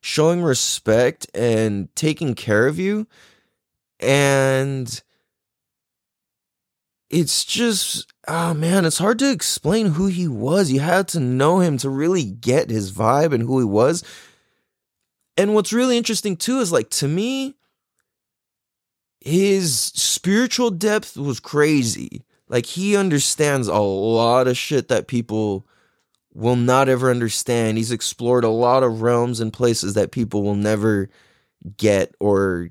showing 0.00 0.42
respect 0.42 1.26
and 1.34 1.94
taking 1.96 2.34
care 2.34 2.66
of 2.66 2.78
you. 2.78 3.06
And 4.00 5.02
it's 7.08 7.44
just 7.44 8.12
oh 8.28 8.52
man, 8.52 8.84
it's 8.84 8.98
hard 8.98 9.18
to 9.20 9.30
explain 9.30 9.92
who 9.92 10.06
he 10.08 10.28
was. 10.28 10.70
You 10.70 10.80
had 10.80 11.08
to 11.08 11.20
know 11.20 11.60
him 11.60 11.78
to 11.78 11.88
really 11.88 12.24
get 12.24 12.68
his 12.68 12.92
vibe 12.92 13.32
and 13.32 13.44
who 13.44 13.58
he 13.58 13.64
was. 13.64 14.04
And 15.36 15.54
what's 15.54 15.72
really 15.72 15.96
interesting 15.96 16.36
too 16.36 16.58
is 16.58 16.70
like 16.70 16.90
to 16.90 17.08
me, 17.08 17.54
his 19.20 19.74
spiritual 19.74 20.70
depth 20.70 21.16
was 21.16 21.40
crazy. 21.40 22.24
Like 22.48 22.66
he 22.66 22.96
understands 22.96 23.68
a 23.68 23.78
lot 23.78 24.48
of 24.48 24.56
shit 24.56 24.88
that 24.88 25.06
people 25.06 25.66
will 26.34 26.56
not 26.56 26.88
ever 26.88 27.10
understand. 27.10 27.78
He's 27.78 27.92
explored 27.92 28.44
a 28.44 28.48
lot 28.48 28.82
of 28.82 29.02
realms 29.02 29.40
and 29.40 29.52
places 29.52 29.94
that 29.94 30.12
people 30.12 30.42
will 30.42 30.56
never 30.56 31.08
get 31.76 32.14
or 32.20 32.70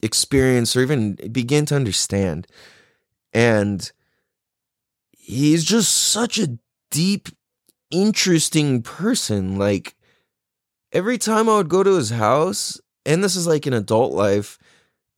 experience 0.00 0.76
or 0.76 0.82
even 0.82 1.14
begin 1.32 1.66
to 1.66 1.76
understand. 1.76 2.46
And 3.32 3.90
he's 5.10 5.64
just 5.64 5.92
such 5.92 6.38
a 6.38 6.58
deep, 6.90 7.28
interesting 7.90 8.82
person. 8.82 9.58
Like 9.58 9.96
every 10.92 11.18
time 11.18 11.48
I 11.48 11.56
would 11.56 11.68
go 11.68 11.82
to 11.82 11.96
his 11.96 12.10
house, 12.10 12.80
and 13.04 13.22
this 13.22 13.36
is 13.36 13.46
like 13.46 13.66
in 13.66 13.72
adult 13.72 14.12
life, 14.12 14.58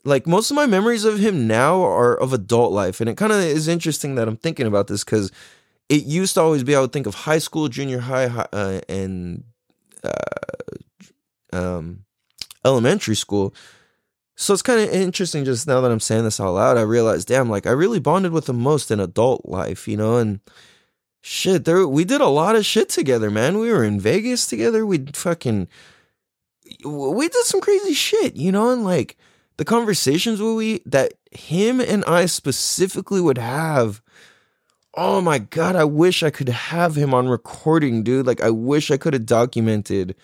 like 0.07 0.27
most 0.27 0.51
of 0.51 0.55
my 0.55 0.67
memories 0.67 1.05
of 1.05 1.19
him 1.19 1.47
now 1.47 1.83
are 1.83 2.15
of 2.15 2.33
adult 2.33 2.73
life. 2.73 3.01
And 3.01 3.11
it 3.11 3.17
kind 3.17 3.33
of 3.33 3.41
is 3.41 3.69
interesting 3.69 4.15
that 4.15 4.29
I'm 4.29 4.37
thinking 4.37 4.67
about 4.67 4.87
this 4.87 5.05
because 5.05 5.33
it 5.89 6.05
used 6.05 6.35
to 6.35 6.41
always 6.41 6.63
be 6.65 6.75
I 6.75 6.81
would 6.81 6.93
think 6.93 7.07
of 7.07 7.15
high 7.15 7.39
school, 7.39 7.69
junior 7.69 7.99
high, 7.99 8.27
uh, 8.27 8.81
and 8.89 9.45
uh, 10.05 10.73
um, 11.53 12.05
elementary 12.65 13.17
school. 13.17 13.55
So 14.37 14.53
it's 14.53 14.63
kind 14.63 14.81
of 14.81 14.91
interesting 14.91 15.45
just 15.45 15.67
now 15.67 15.81
that 15.81 15.91
I'm 15.91 16.01
saying 16.01 16.25
this 16.25 16.41
out 16.41 16.53
loud. 16.55 16.77
I 16.77 16.83
realize, 16.83 17.25
damn, 17.25 17.49
like 17.49 17.67
I 17.67 17.71
really 17.71 18.01
bonded 18.01 18.33
with 18.33 18.49
him 18.49 18.61
most 18.61 18.91
in 18.91 19.01
adult 19.01 19.47
life, 19.47 19.89
you 19.89 19.97
know, 19.97 20.19
and 20.19 20.41
shit, 21.23 21.65
there 21.65 21.89
we 21.89 22.05
did 22.05 22.21
a 22.21 22.29
lot 22.29 22.55
of 22.55 22.67
shit 22.67 22.89
together, 22.89 23.31
man. 23.31 23.59
We 23.59 23.73
were 23.73 23.83
in 23.83 23.99
Vegas 23.99 24.47
together. 24.47 24.85
We 24.85 25.07
fucking 25.13 25.69
we 26.85 27.29
did 27.29 27.45
some 27.45 27.61
crazy 27.61 27.95
shit, 27.95 28.37
you 28.37 28.53
know, 28.53 28.71
and 28.71 28.85
like 28.85 29.17
the 29.57 29.65
conversations 29.65 30.41
we 30.41 30.81
that 30.87 31.15
him 31.31 31.81
and 31.81 32.05
I 32.05 32.27
specifically 32.27 33.21
would 33.21 33.39
have. 33.39 34.03
Oh 34.95 35.21
my 35.21 35.39
god, 35.39 35.77
I 35.77 35.85
wish 35.85 36.23
I 36.23 36.31
could 36.31 36.49
have 36.49 36.97
him 36.97 37.13
on 37.13 37.29
recording, 37.29 38.03
dude. 38.03 38.27
Like 38.27 38.43
I 38.43 38.51
wish 38.51 38.91
I 38.91 38.97
could 38.97 39.13
have 39.13 39.27
documented 39.27 40.15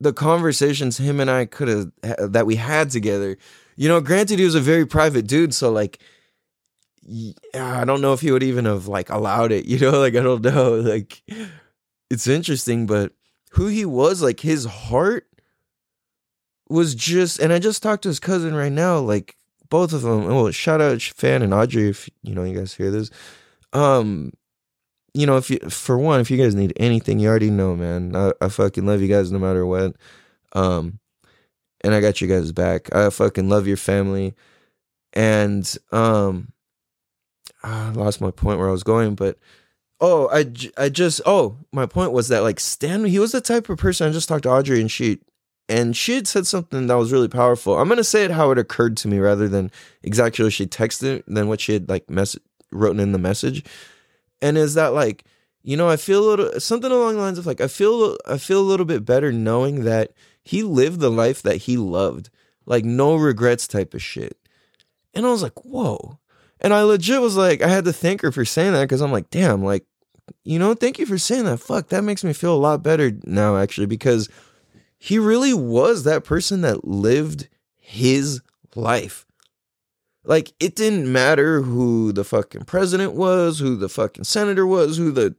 the 0.00 0.12
conversations 0.12 0.98
him 0.98 1.20
and 1.20 1.30
I 1.30 1.46
could 1.46 1.68
have 1.68 2.32
that 2.32 2.46
we 2.46 2.56
had 2.56 2.90
together. 2.90 3.38
You 3.76 3.88
know, 3.88 4.00
granted 4.00 4.38
he 4.38 4.44
was 4.44 4.54
a 4.54 4.60
very 4.60 4.86
private 4.86 5.26
dude, 5.26 5.54
so 5.54 5.70
like 5.70 5.98
I 7.54 7.84
don't 7.84 8.00
know 8.00 8.12
if 8.12 8.20
he 8.20 8.30
would 8.30 8.42
even 8.42 8.64
have 8.64 8.86
like 8.86 9.10
allowed 9.10 9.52
it, 9.52 9.64
you 9.66 9.78
know, 9.78 9.98
like 9.98 10.14
I 10.14 10.20
don't 10.20 10.42
know. 10.42 10.74
Like 10.74 11.22
it's 12.10 12.26
interesting, 12.26 12.86
but 12.86 13.12
who 13.52 13.66
he 13.66 13.84
was, 13.84 14.22
like 14.22 14.40
his 14.40 14.64
heart 14.64 15.26
was 16.72 16.94
just 16.94 17.38
and 17.38 17.52
I 17.52 17.58
just 17.58 17.82
talked 17.82 18.02
to 18.04 18.08
his 18.08 18.20
cousin 18.20 18.54
right 18.54 18.72
now, 18.72 18.98
like 18.98 19.36
both 19.68 19.92
of 19.92 20.02
them. 20.02 20.26
Well, 20.26 20.50
shout 20.50 20.80
out 20.80 21.00
Fan 21.02 21.42
and 21.42 21.54
Audrey 21.54 21.88
if 21.88 22.08
you 22.22 22.34
know 22.34 22.44
you 22.44 22.58
guys 22.58 22.74
hear 22.74 22.90
this. 22.90 23.10
Um 23.72 24.32
you 25.14 25.26
know, 25.26 25.36
if 25.36 25.50
you 25.50 25.58
for 25.68 25.98
one, 25.98 26.20
if 26.20 26.30
you 26.30 26.38
guys 26.38 26.54
need 26.54 26.72
anything, 26.76 27.18
you 27.18 27.28
already 27.28 27.50
know, 27.50 27.76
man. 27.76 28.16
I, 28.16 28.32
I 28.40 28.48
fucking 28.48 28.86
love 28.86 29.02
you 29.02 29.08
guys 29.08 29.30
no 29.30 29.38
matter 29.38 29.66
what. 29.66 29.94
Um, 30.54 31.00
and 31.84 31.94
I 31.94 32.00
got 32.00 32.20
you 32.20 32.28
guys 32.28 32.52
back. 32.52 32.94
I 32.94 33.10
fucking 33.10 33.48
love 33.48 33.66
your 33.66 33.76
family. 33.76 34.34
And 35.12 35.76
um, 35.90 36.52
I 37.62 37.90
lost 37.90 38.20
my 38.20 38.30
point 38.30 38.58
where 38.58 38.68
I 38.68 38.72
was 38.72 38.84
going, 38.84 39.14
but 39.14 39.38
oh, 40.00 40.28
I 40.32 40.50
I 40.82 40.88
just 40.88 41.20
oh, 41.26 41.58
my 41.72 41.84
point 41.84 42.12
was 42.12 42.28
that 42.28 42.42
like 42.42 42.60
Stan, 42.60 43.04
he 43.04 43.18
was 43.18 43.32
the 43.32 43.40
type 43.42 43.68
of 43.68 43.78
person. 43.78 44.08
I 44.08 44.12
just 44.12 44.28
talked 44.28 44.44
to 44.44 44.50
Audrey, 44.50 44.80
and 44.80 44.90
she 44.90 45.18
and 45.72 45.96
she 45.96 46.16
had 46.16 46.28
said 46.28 46.46
something 46.46 46.86
that 46.86 46.98
was 46.98 47.12
really 47.12 47.28
powerful. 47.28 47.78
I'm 47.78 47.88
gonna 47.88 48.04
say 48.04 48.24
it 48.26 48.30
how 48.30 48.50
it 48.50 48.58
occurred 48.58 48.94
to 48.98 49.08
me 49.08 49.18
rather 49.18 49.48
than 49.48 49.70
exactly 50.02 50.44
what 50.44 50.52
she 50.52 50.66
texted 50.66 51.22
than 51.26 51.48
what 51.48 51.62
she 51.62 51.72
had 51.72 51.88
like 51.88 52.10
mess 52.10 52.36
written 52.70 53.00
in 53.00 53.12
the 53.12 53.18
message. 53.18 53.64
And 54.42 54.58
is 54.58 54.74
that 54.74 54.88
like 54.88 55.24
you 55.62 55.76
know 55.76 55.88
i 55.88 55.96
feel 55.96 56.24
a 56.24 56.28
little 56.28 56.60
something 56.60 56.90
along 56.90 57.14
the 57.14 57.22
lines 57.22 57.38
of 57.38 57.46
like 57.46 57.60
i 57.60 57.68
feel 57.68 58.18
i 58.26 58.36
feel 58.36 58.60
a 58.60 58.70
little 58.70 58.84
bit 58.84 59.04
better 59.04 59.32
knowing 59.32 59.84
that 59.84 60.10
he 60.42 60.62
lived 60.62 61.00
the 61.00 61.10
life 61.10 61.40
that 61.40 61.56
he 61.56 61.78
loved. 61.78 62.28
Like 62.66 62.84
no 62.84 63.16
regrets 63.16 63.66
type 63.66 63.94
of 63.94 64.02
shit. 64.02 64.36
And 65.14 65.24
i 65.24 65.30
was 65.30 65.42
like 65.42 65.64
whoa. 65.64 66.18
And 66.60 66.74
i 66.74 66.82
legit 66.82 67.22
was 67.22 67.36
like 67.36 67.62
i 67.62 67.68
had 67.68 67.86
to 67.86 67.94
thank 67.94 68.20
her 68.20 68.30
for 68.30 68.44
saying 68.44 68.72
that 68.74 68.82
because 68.82 69.00
i'm 69.00 69.12
like 69.12 69.30
damn 69.30 69.64
like 69.64 69.86
you 70.44 70.58
know 70.58 70.74
thank 70.74 70.98
you 70.98 71.06
for 71.06 71.16
saying 71.16 71.46
that. 71.46 71.60
Fuck 71.60 71.88
that 71.88 72.04
makes 72.04 72.24
me 72.24 72.34
feel 72.34 72.54
a 72.54 72.60
lot 72.60 72.82
better 72.82 73.12
now 73.24 73.56
actually 73.56 73.86
because 73.86 74.28
he 75.02 75.18
really 75.18 75.52
was 75.52 76.04
that 76.04 76.24
person 76.24 76.60
that 76.60 76.84
lived 76.84 77.48
his 77.78 78.40
life 78.74 79.26
like 80.24 80.52
it 80.60 80.76
didn't 80.76 81.10
matter 81.10 81.62
who 81.62 82.12
the 82.12 82.24
fucking 82.24 82.64
president 82.64 83.14
was, 83.14 83.58
who 83.58 83.76
the 83.76 83.88
fucking 83.88 84.24
senator 84.24 84.66
was, 84.66 84.96
who 84.96 85.10
the 85.10 85.34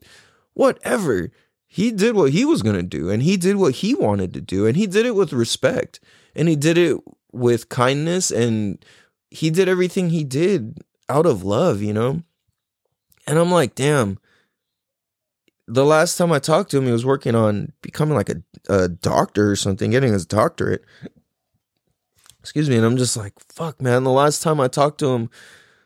whatever. 0.53 1.31
He 1.65 1.89
did 1.89 2.15
what 2.15 2.31
he 2.31 2.45
was 2.45 2.61
going 2.61 2.75
to 2.75 2.83
do 2.83 3.09
and 3.09 3.23
he 3.23 3.35
did 3.35 3.55
what 3.55 3.75
he 3.75 3.95
wanted 3.95 4.33
to 4.33 4.41
do 4.41 4.67
and 4.67 4.77
he 4.77 4.85
did 4.85 5.05
it 5.05 5.15
with 5.15 5.33
respect 5.33 5.99
and 6.35 6.47
he 6.47 6.55
did 6.55 6.77
it 6.77 6.97
with 7.31 7.69
kindness 7.69 8.29
and 8.29 8.83
he 9.31 9.49
did 9.49 9.67
everything 9.67 10.09
he 10.09 10.23
did 10.23 10.77
out 11.09 11.25
of 11.25 11.43
love, 11.43 11.81
you 11.81 11.93
know? 11.93 12.21
And 13.25 13.39
I'm 13.39 13.51
like, 13.51 13.73
damn. 13.73 14.19
The 15.67 15.85
last 15.85 16.17
time 16.17 16.31
I 16.31 16.39
talked 16.39 16.71
to 16.71 16.77
him, 16.77 16.85
he 16.85 16.91
was 16.91 17.05
working 17.05 17.35
on 17.35 17.71
becoming 17.81 18.15
like 18.15 18.29
a, 18.29 18.41
a 18.69 18.89
doctor 18.89 19.49
or 19.49 19.55
something, 19.55 19.91
getting 19.91 20.11
his 20.11 20.25
doctorate. 20.25 20.83
Excuse 22.41 22.69
me. 22.69 22.75
And 22.75 22.85
I'm 22.85 22.97
just 22.97 23.15
like, 23.15 23.33
fuck, 23.49 23.81
man. 23.81 24.03
The 24.03 24.11
last 24.11 24.41
time 24.41 24.59
I 24.59 24.67
talked 24.67 24.99
to 24.99 25.13
him 25.13 25.29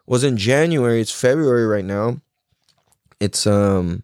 was 0.07 0.23
in 0.23 0.37
January. 0.37 0.99
It's 0.99 1.11
February 1.11 1.67
right 1.67 1.85
now. 1.85 2.17
It's, 3.19 3.45
um, 3.45 4.03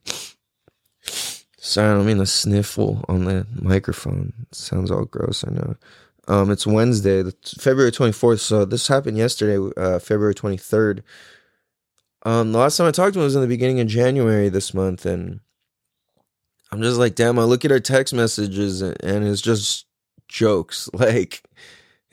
sorry, 1.57 1.89
I 1.89 1.93
don't 1.95 2.05
mean 2.05 2.17
to 2.17 2.25
sniffle 2.27 3.03
on 3.09 3.25
the 3.25 3.47
microphone. 3.55 4.33
It 4.43 4.55
sounds 4.55 4.91
all 4.91 5.05
gross, 5.05 5.43
I 5.47 5.51
know. 5.51 5.75
Um, 6.27 6.51
it's 6.51 6.67
Wednesday, 6.67 7.23
February 7.59 7.91
24th. 7.91 8.39
So 8.39 8.65
this 8.65 8.87
happened 8.87 9.17
yesterday, 9.17 9.71
uh, 9.75 9.99
February 9.99 10.35
23rd. 10.35 11.01
Um, 12.25 12.53
the 12.53 12.59
last 12.59 12.77
time 12.77 12.87
I 12.87 12.91
talked 12.91 13.13
to 13.13 13.19
him 13.19 13.25
was 13.25 13.35
in 13.35 13.41
the 13.41 13.47
beginning 13.47 13.79
of 13.79 13.87
January 13.87 14.49
this 14.49 14.73
month. 14.73 15.05
And 15.05 15.41
I'm 16.73 16.81
just 16.81 16.97
like, 16.97 17.15
damn, 17.15 17.37
I 17.37 17.43
look 17.43 17.63
at 17.65 17.71
our 17.71 17.79
text 17.79 18.13
messages 18.13 18.81
and, 18.81 18.97
it's 19.03 19.41
just 19.41 19.85
jokes. 20.27 20.89
Like, 20.93 21.43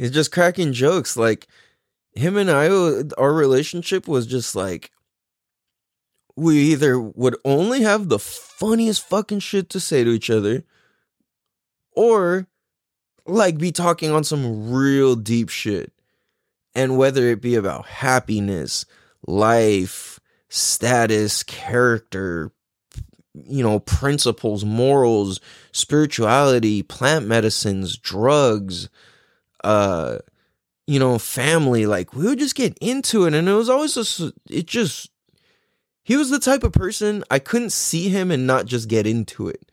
He's 0.01 0.11
just 0.11 0.33
cracking 0.33 0.73
jokes. 0.73 1.15
Like 1.15 1.47
him 2.15 2.39
and 2.39 2.51
I, 2.51 2.69
our 3.21 3.35
relationship 3.35 4.09
was 4.09 4.27
just 4.27 4.57
like 4.57 4.91
we 6.37 6.59
either 6.73 6.99
would 6.99 7.37
only 7.45 7.83
have 7.83 8.09
the 8.09 8.19
funniest 8.19 9.07
fucking 9.07 9.41
shit 9.41 9.69
to 9.69 9.79
say 9.79 10.03
to 10.03 10.11
each 10.11 10.31
other, 10.31 10.65
or 11.93 12.47
like 13.27 13.59
be 13.59 13.73
talking 13.73 14.11
on 14.11 14.25
some 14.25 14.73
real 14.73 15.17
deep 15.17 15.51
shit. 15.51 15.93
And 16.75 16.97
whether 16.97 17.27
it 17.27 17.43
be 17.43 17.55
about 17.55 17.85
happiness, 17.85 18.87
life, 19.27 20.19
status, 20.49 21.43
character, 21.43 22.53
you 23.47 23.63
know, 23.63 23.81
principles, 23.81 24.65
morals, 24.65 25.41
spirituality, 25.73 26.83
plant 26.83 27.27
medicines, 27.27 27.97
drugs, 27.97 28.89
uh 29.65 30.19
you 30.87 30.99
know 30.99 31.19
family. 31.19 31.87
Like 31.87 32.15
we 32.15 32.25
would 32.27 32.39
just 32.39 32.55
get 32.55 32.77
into 32.81 33.25
it. 33.27 33.35
And 33.35 33.49
it 33.49 33.53
was 33.53 33.69
always 33.69 33.95
just 33.95 34.21
it 34.49 34.67
just 34.67 35.11
he 36.03 36.17
was 36.17 36.31
the 36.31 36.39
type 36.41 36.65
of 36.65 36.73
person 36.73 37.23
i 37.31 37.39
couldn't 37.39 37.71
see 37.71 38.09
him 38.09 38.31
and 38.31 38.47
not 38.47 38.67
just 38.67 38.89
get 38.89 39.07
into 39.07 39.49
it. 39.49 39.71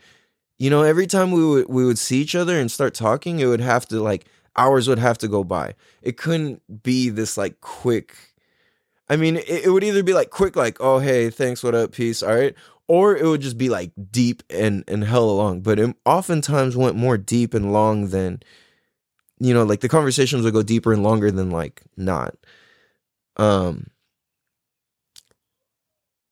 You 0.59 0.69
know 0.69 0.83
every 0.83 1.07
time 1.07 1.31
we 1.31 1.45
would 1.45 1.69
we 1.69 1.85
would 1.85 1.99
see 1.99 2.21
each 2.21 2.35
other 2.35 2.59
and 2.59 2.71
start 2.71 2.93
talking 2.93 3.39
it 3.39 3.45
would 3.45 3.61
have 3.61 3.87
to 3.87 3.99
like 4.01 4.25
hours 4.55 4.87
would 4.87 4.99
have 4.99 5.17
to 5.19 5.27
go 5.27 5.43
by. 5.43 5.75
It 6.01 6.17
couldn't 6.17 6.83
be 6.83 7.09
this 7.09 7.37
like 7.37 7.61
quick 7.61 8.15
i 9.09 9.15
mean 9.15 9.37
it, 9.37 9.65
it 9.65 9.69
would 9.69 9.83
either 9.83 10.03
be 10.03 10.13
like 10.13 10.29
quick 10.29 10.55
like 10.55 10.77
oh 10.79 10.99
hey 10.99 11.29
thanks 11.29 11.63
what 11.63 11.75
up 11.75 11.91
peace 11.91 12.21
all 12.21 12.35
right 12.35 12.55
or 12.87 13.15
it 13.15 13.25
would 13.25 13.41
just 13.41 13.57
be 13.57 13.69
like 13.69 13.91
deep 14.11 14.43
and 14.49 14.83
and 14.87 15.03
hell 15.03 15.35
long 15.35 15.61
but 15.61 15.79
it 15.79 15.95
oftentimes 16.05 16.75
went 16.77 16.95
more 16.95 17.17
deep 17.17 17.53
and 17.53 17.73
long 17.73 18.09
than 18.09 18.41
you 19.39 19.53
know, 19.53 19.63
like 19.63 19.81
the 19.81 19.89
conversations 19.89 20.43
would 20.43 20.53
go 20.53 20.63
deeper 20.63 20.93
and 20.93 21.03
longer 21.03 21.31
than 21.31 21.51
like 21.51 21.83
not. 21.95 22.35
Um, 23.35 23.87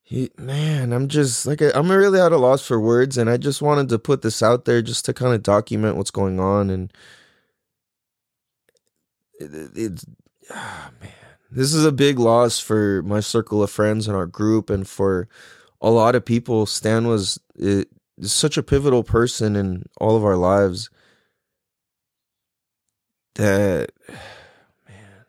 he, 0.03 0.31
man, 0.37 0.91
I'm 0.91 1.07
just 1.07 1.45
like 1.45 1.61
I'm 1.61 1.91
really 1.91 2.19
at 2.19 2.31
a 2.31 2.37
loss 2.37 2.65
for 2.65 2.79
words, 2.79 3.17
and 3.17 3.29
I 3.29 3.37
just 3.37 3.61
wanted 3.61 3.89
to 3.89 3.99
put 3.99 4.21
this 4.21 4.41
out 4.41 4.65
there 4.65 4.81
just 4.81 5.05
to 5.05 5.13
kind 5.13 5.33
of 5.33 5.43
document 5.43 5.97
what's 5.97 6.11
going 6.11 6.39
on, 6.39 6.69
and 6.69 6.93
it, 9.39 9.71
it's 9.75 10.05
ah, 10.51 10.91
man, 11.01 11.11
this 11.51 11.73
is 11.73 11.85
a 11.85 11.91
big 11.91 12.19
loss 12.19 12.59
for 12.59 13.03
my 13.03 13.19
circle 13.19 13.63
of 13.63 13.71
friends 13.71 14.07
and 14.07 14.15
our 14.17 14.27
group 14.27 14.69
and 14.69 14.87
for 14.87 15.27
a 15.85 15.89
lot 15.89 16.15
of 16.15 16.25
people. 16.25 16.65
Stan 16.65 17.07
was 17.07 17.39
it, 17.55 17.87
such 18.21 18.57
a 18.57 18.63
pivotal 18.63 19.03
person 19.03 19.55
in 19.55 19.83
all 20.01 20.15
of 20.15 20.25
our 20.25 20.35
lives 20.37 20.89
that 23.35 23.91
man 24.87 25.25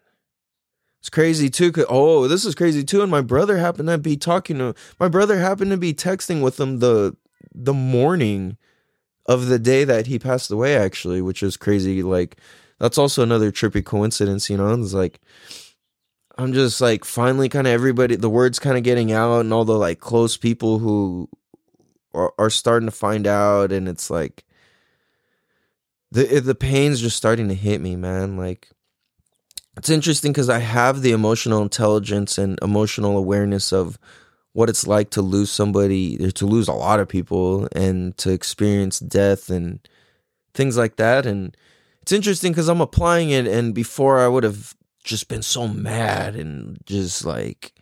it's 1.01 1.09
crazy 1.09 1.51
too 1.51 1.73
oh 1.89 2.29
this 2.29 2.45
is 2.45 2.55
crazy 2.55 2.85
too 2.85 3.03
and 3.03 3.11
my 3.11 3.21
brother 3.21 3.59
happened 3.59 3.89
to 3.89 3.99
be 3.99 4.17
talking 4.17 4.59
to 4.59 4.73
my 5.01 5.09
brother 5.09 5.39
happened 5.39 5.73
to 5.73 5.77
be 5.77 5.93
texting 5.93 6.43
with 6.43 6.61
him 6.61 6.79
the 6.79 7.17
the 7.53 7.75
morning 7.75 8.57
of 9.27 9.47
the 9.47 9.59
day 9.59 9.83
that 9.83 10.07
he 10.07 10.19
passed 10.19 10.53
away 10.53 10.77
actually 10.77 11.21
which 11.21 11.43
is 11.43 11.57
crazy 11.57 12.01
like 12.01 12.37
that's 12.79 12.99
also 12.99 13.25
another 13.25 13.51
trippy 13.51 13.85
coincidence 13.85 14.49
you 14.49 14.57
know 14.57 14.73
it's 14.75 14.95
like 14.95 15.21
i'm 16.38 16.52
just 16.52 16.81
like 16.81 17.05
finally 17.05 17.49
kind 17.49 17.66
of 17.66 17.73
everybody 17.73 18.16
the 18.16 18.31
words 18.31 18.59
kind 18.59 18.76
of 18.76 18.83
getting 18.83 19.12
out 19.12 19.40
and 19.40 19.52
all 19.52 19.64
the 19.64 19.78
like 19.78 20.00
close 20.00 20.37
people 20.37 20.78
who 20.78 21.28
are, 22.14 22.33
are 22.38 22.50
starting 22.50 22.87
to 22.87 22.95
find 22.95 23.26
out 23.26 23.73
and 23.73 23.88
it's 23.88 24.11
like 24.11 24.47
the 26.11 26.40
the 26.40 26.55
pain's 26.55 27.00
just 27.00 27.16
starting 27.16 27.49
to 27.49 27.55
hit 27.55 27.81
me, 27.81 27.97
man. 27.97 28.37
Like 28.37 28.71
it's 29.76 29.90
interesting 29.90 30.33
because 30.33 30.49
I 30.49 30.59
have 30.59 31.02
the 31.02 31.12
emotional 31.12 31.62
intelligence 31.62 32.38
and 32.38 32.59
emotional 32.62 33.16
awareness 33.16 33.73
of 33.73 33.99
what 34.52 34.71
it's 34.71 34.87
like 34.87 35.11
to 35.11 35.21
lose 35.21 35.50
somebody, 35.50 36.16
or 36.25 36.31
to 36.31 36.47
lose 36.47 36.69
a 36.69 36.73
lot 36.73 37.00
of 37.00 37.09
people, 37.09 37.69
and 37.73 38.16
to 38.16 38.33
experience 38.33 38.99
death 38.99 39.50
and 39.50 39.87
things 40.55 40.78
like 40.78 40.97
that. 40.97 41.26
And 41.26 41.55
it's 42.00 42.12
interesting 42.12 42.52
because 42.52 42.69
I'm 42.69 42.81
applying 42.81 43.31
it, 43.31 43.47
and 43.47 43.75
before 43.75 44.19
I 44.19 44.28
would 44.28 44.45
have 44.45 44.75
just 45.07 45.29
been 45.29 45.43
so 45.43 45.67
mad 45.69 46.37
and 46.37 46.79
just 46.85 47.25
like, 47.25 47.73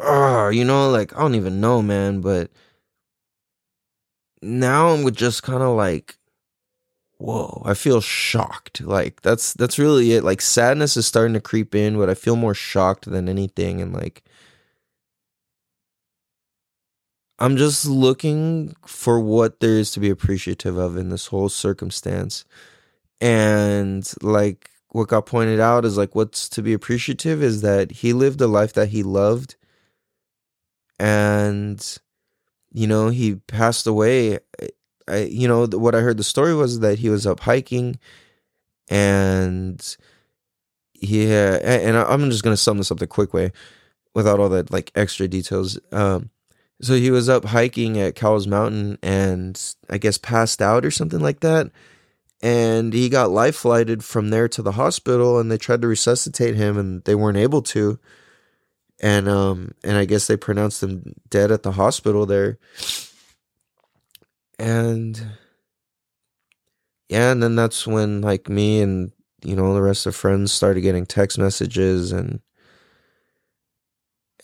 oh, 0.00 0.48
you 0.48 0.64
know, 0.64 0.90
like 0.90 1.14
I 1.16 1.20
don't 1.20 1.36
even 1.36 1.60
know, 1.60 1.82
man. 1.82 2.20
But 2.20 2.50
now 4.42 4.88
I'm 4.88 5.08
just 5.12 5.42
kind 5.42 5.62
of 5.62 5.76
like 5.76 6.18
whoa 7.18 7.62
i 7.64 7.74
feel 7.74 8.00
shocked 8.00 8.80
like 8.80 9.20
that's 9.22 9.52
that's 9.54 9.78
really 9.78 10.12
it 10.12 10.22
like 10.22 10.40
sadness 10.40 10.96
is 10.96 11.04
starting 11.06 11.34
to 11.34 11.40
creep 11.40 11.74
in 11.74 11.98
but 11.98 12.08
i 12.08 12.14
feel 12.14 12.36
more 12.36 12.54
shocked 12.54 13.10
than 13.10 13.28
anything 13.28 13.80
and 13.80 13.92
like 13.92 14.22
i'm 17.40 17.56
just 17.56 17.86
looking 17.86 18.72
for 18.86 19.18
what 19.18 19.58
there 19.58 19.76
is 19.76 19.90
to 19.90 19.98
be 19.98 20.10
appreciative 20.10 20.76
of 20.76 20.96
in 20.96 21.08
this 21.08 21.26
whole 21.26 21.48
circumstance 21.48 22.44
and 23.20 24.12
like 24.22 24.70
what 24.90 25.08
got 25.08 25.26
pointed 25.26 25.60
out 25.60 25.84
is 25.84 25.96
like 25.96 26.14
what's 26.14 26.48
to 26.50 26.62
be 26.62 26.72
appreciative 26.72 27.42
is 27.42 27.60
that 27.62 27.90
he 27.90 28.12
lived 28.12 28.40
a 28.40 28.46
life 28.46 28.72
that 28.72 28.88
he 28.88 29.02
loved. 29.02 29.56
And 30.98 31.98
you 32.72 32.86
know 32.86 33.08
he 33.08 33.36
passed 33.36 33.86
away. 33.86 34.38
I, 35.08 35.24
you 35.24 35.48
know, 35.48 35.66
what 35.66 35.94
I 35.94 36.00
heard 36.00 36.18
the 36.18 36.24
story 36.24 36.54
was 36.54 36.80
that 36.80 36.98
he 36.98 37.08
was 37.08 37.26
up 37.26 37.40
hiking, 37.40 37.98
and 38.88 39.96
yeah, 40.94 41.58
and 41.62 41.96
I'm 41.96 42.30
just 42.30 42.42
gonna 42.42 42.56
sum 42.56 42.78
this 42.78 42.90
up 42.90 42.98
the 42.98 43.06
quick 43.06 43.32
way, 43.32 43.52
without 44.14 44.40
all 44.40 44.48
that 44.50 44.70
like 44.70 44.92
extra 44.94 45.28
details. 45.28 45.78
Um, 45.92 46.30
so 46.80 46.94
he 46.94 47.10
was 47.10 47.28
up 47.28 47.46
hiking 47.46 47.98
at 47.98 48.14
Cowles 48.14 48.46
Mountain, 48.46 48.98
and 49.02 49.60
I 49.88 49.98
guess 49.98 50.18
passed 50.18 50.60
out 50.60 50.84
or 50.84 50.90
something 50.90 51.20
like 51.20 51.40
that, 51.40 51.70
and 52.40 52.92
he 52.92 53.08
got 53.08 53.30
life 53.30 53.56
flighted 53.56 54.04
from 54.04 54.30
there 54.30 54.48
to 54.48 54.62
the 54.62 54.72
hospital, 54.72 55.38
and 55.38 55.50
they 55.50 55.58
tried 55.58 55.82
to 55.82 55.88
resuscitate 55.88 56.54
him, 56.54 56.78
and 56.78 57.04
they 57.04 57.14
weren't 57.14 57.38
able 57.38 57.62
to, 57.62 57.98
and 59.00 59.28
um, 59.28 59.72
and 59.84 59.96
I 59.96 60.04
guess 60.04 60.26
they 60.26 60.36
pronounced 60.36 60.82
him 60.82 61.14
dead 61.30 61.50
at 61.50 61.62
the 61.62 61.72
hospital 61.72 62.26
there. 62.26 62.58
And 64.58 65.38
yeah 67.08 67.32
and 67.32 67.42
then 67.42 67.56
that's 67.56 67.86
when 67.86 68.20
like 68.20 68.48
me 68.48 68.80
and 68.80 69.12
you 69.44 69.56
know 69.56 69.74
the 69.74 69.82
rest 69.82 70.06
of 70.06 70.14
friends 70.14 70.52
started 70.52 70.80
getting 70.82 71.06
text 71.06 71.38
messages 71.38 72.12
and 72.12 72.40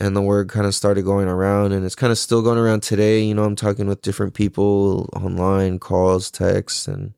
and 0.01 0.17
the 0.17 0.23
word 0.23 0.49
kind 0.49 0.67
of 0.67 0.75
started 0.75 1.05
going 1.05 1.29
around 1.29 1.73
and 1.73 1.85
it's 1.85 1.95
kind 1.95 2.11
of 2.11 2.19
still 2.19 2.43
going 2.43 2.59
around 2.59 2.83
today. 2.83 3.23
You 3.23 3.35
know 3.35 3.45
i'm 3.45 3.57
talking 3.57 3.87
with 3.87 4.03
different 4.03 4.35
people 4.35 5.09
online 5.15 5.79
calls 5.79 6.31
texts 6.31 6.89
and 6.89 7.15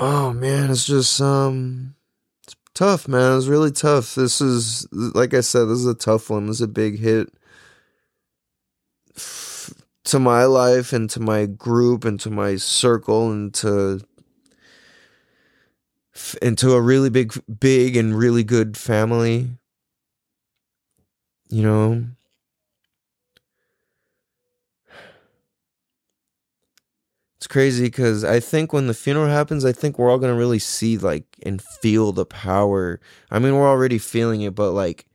oh 0.00 0.32
man 0.32 0.70
it's 0.70 0.86
just 0.86 1.20
um 1.20 1.94
it's 2.42 2.56
tough 2.74 3.06
man. 3.06 3.36
It's 3.36 3.46
really 3.46 3.70
tough. 3.70 4.14
This 4.14 4.40
is 4.40 4.88
like 4.92 5.34
i 5.34 5.40
said 5.40 5.66
this 5.66 5.78
is 5.78 5.86
a 5.86 5.94
tough 5.94 6.30
one. 6.30 6.46
This 6.46 6.56
is 6.56 6.62
a 6.62 6.68
big 6.68 6.98
hit 6.98 7.28
to 10.04 10.18
my 10.18 10.44
life 10.44 10.92
and 10.92 11.08
to 11.10 11.20
my 11.20 11.46
group 11.46 12.04
and 12.04 12.18
to 12.20 12.30
my 12.30 12.56
circle 12.56 13.30
and 13.30 13.52
to 13.54 14.00
into 16.42 16.72
a 16.72 16.80
really 16.80 17.10
big 17.10 17.34
big 17.60 17.96
and 17.96 18.16
really 18.16 18.42
good 18.42 18.76
family. 18.76 19.50
You 21.48 21.62
know 21.62 22.06
it's 27.40 27.46
crazy 27.46 27.84
because 27.84 28.22
i 28.22 28.38
think 28.38 28.72
when 28.72 28.86
the 28.86 28.94
funeral 28.94 29.26
happens 29.26 29.64
i 29.64 29.72
think 29.72 29.98
we're 29.98 30.10
all 30.10 30.18
gonna 30.18 30.34
really 30.34 30.58
see 30.58 30.98
like 30.98 31.24
and 31.42 31.62
feel 31.62 32.12
the 32.12 32.26
power 32.26 33.00
i 33.30 33.38
mean 33.38 33.54
we're 33.54 33.68
already 33.68 33.98
feeling 33.98 34.42
it 34.42 34.54
but 34.54 34.72
like 34.72 35.06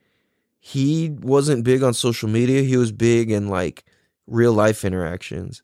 he 0.59 1.11
wasn't 1.21 1.63
big 1.63 1.83
on 1.83 1.93
social 1.93 2.27
media 2.27 2.63
he 2.63 2.77
was 2.77 2.91
big 2.91 3.29
in 3.29 3.47
like 3.47 3.85
real 4.27 4.53
life 4.53 4.83
interactions. 4.83 5.61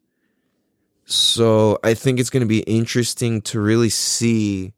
So 1.05 1.79
I 1.83 1.93
think 1.93 2.19
it's 2.19 2.29
going 2.29 2.41
to 2.41 2.47
be 2.47 2.61
interesting 2.61 3.41
to 3.43 3.59
really 3.59 3.89
see, 3.89 4.73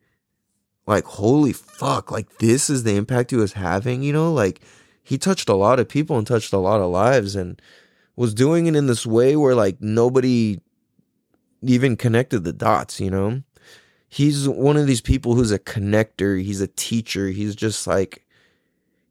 like, 0.88 1.04
holy 1.04 1.54
fuck, 1.54 2.12
like, 2.12 2.38
this 2.38 2.70
is 2.70 2.84
the 2.84 2.96
impact 2.96 3.32
he 3.32 3.38
was 3.38 3.54
having, 3.54 4.02
you 4.02 4.14
know? 4.14 4.34
Like, 4.34 4.62
he 5.04 5.18
touched 5.18 5.50
a 5.50 5.56
lot 5.56 5.80
of 5.80 5.90
people 5.90 6.18
and 6.18 6.26
touched 6.26 6.54
a 6.54 6.58
lot 6.58 6.82
of 6.82 6.90
lives 6.90 7.36
and 7.36 7.62
was 8.16 8.34
doing 8.34 8.68
it 8.68 8.76
in 8.76 8.88
this 8.88 9.06
way 9.06 9.36
where, 9.36 9.54
like, 9.54 9.82
nobody 9.82 10.60
even 11.64 11.98
connected 11.98 12.44
the 12.44 12.54
dots, 12.54 13.00
you 13.00 13.10
know? 13.10 13.44
He's 14.10 14.48
one 14.48 14.78
of 14.78 14.86
these 14.86 15.02
people 15.02 15.36
who's 15.36 15.52
a 15.52 15.60
connector, 15.60 16.42
he's 16.42 16.62
a 16.62 16.68
teacher, 16.68 17.30
he's 17.30 17.56
just 17.56 17.88
like, 17.88 18.24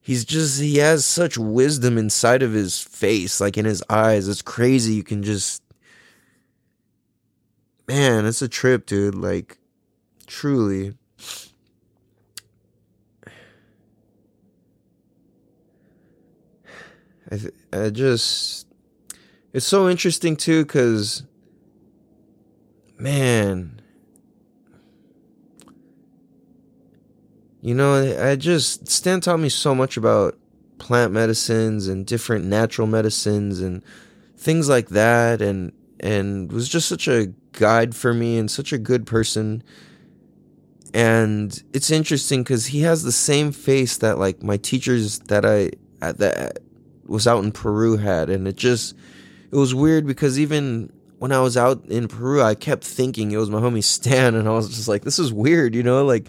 he's 0.03 0.25
just 0.25 0.61
he 0.61 0.77
has 0.79 1.07
such 1.07 1.39
wisdom 1.39 1.97
inside 1.97 2.43
of 2.43 2.53
his 2.53 2.81
face 2.81 3.41
like 3.41 3.57
in 3.57 3.65
his 3.65 3.83
eyes. 3.89 4.29
It's 4.29 4.43
crazy. 4.43 4.93
You 4.95 5.05
can 5.05 5.23
just 5.23 5.63
man 7.89 8.27
it's 8.27 8.43
a 8.43 8.49
trip 8.49 8.85
dude. 8.85 9.15
Like 9.15 9.57
truly. 10.27 10.95
I, 17.31 17.39
I 17.73 17.91
just 17.91 18.67
it's 19.53 19.67
so 19.67 19.89
interesting 19.89 20.37
too 20.37 20.65
because 20.65 21.23
man 23.03 23.83
You 27.63 27.77
know, 27.77 28.19
I 28.21 28.35
just 28.35 28.89
Stan 28.89 29.21
taught 29.21 29.39
me 29.39 29.49
so 29.49 29.73
much 29.73 29.97
about 29.97 30.37
plant 30.79 31.13
medicines 31.13 31.87
and 31.87 32.05
different 32.05 32.45
natural 32.45 32.89
medicines 32.89 33.61
and 33.61 33.85
things 34.37 34.69
like 34.69 34.89
that 34.89 35.41
and 35.41 35.73
and 36.01 36.51
was 36.51 36.69
just 36.69 36.89
such 36.89 37.07
a 37.07 37.33
guide 37.53 37.95
for 37.95 38.13
me 38.13 38.37
and 38.37 38.51
such 38.51 38.73
a 38.73 38.79
good 38.79 39.07
person. 39.07 39.63
And 40.93 41.63
it's 41.73 41.93
interesting 41.93 42.43
cuz 42.43 42.67
he 42.67 42.81
has 42.81 43.05
the 43.05 43.13
same 43.13 43.53
face 43.53 43.97
that 43.99 44.19
like 44.19 44.43
my 44.43 44.57
teachers 44.57 45.21
that 45.29 45.47
I 45.47 45.71
that 46.01 46.59
was 47.07 47.29
out 47.29 47.45
in 47.45 47.53
Peru 47.53 47.97
had 47.97 48.29
and 48.29 48.49
it 48.49 48.57
just 48.57 48.97
it 49.53 49.57
was 49.57 49.73
weird 49.73 50.05
because 50.05 50.37
even 50.37 50.93
when 51.23 51.31
I 51.31 51.39
was 51.39 51.57
out 51.57 51.85
in 51.87 52.09
Peru 52.09 52.43
I 52.43 52.57
kept 52.57 52.83
thinking 52.83 53.31
it 53.31 53.37
was 53.37 53.49
my 53.49 53.61
homie 53.61 53.85
Stan 53.85 54.35
and 54.35 54.49
I 54.49 54.51
was 54.51 54.69
just 54.69 54.89
like 54.89 55.03
this 55.03 55.21
is 55.21 55.33
weird, 55.33 55.73
you 55.73 55.85
know, 55.85 56.05
like 56.05 56.27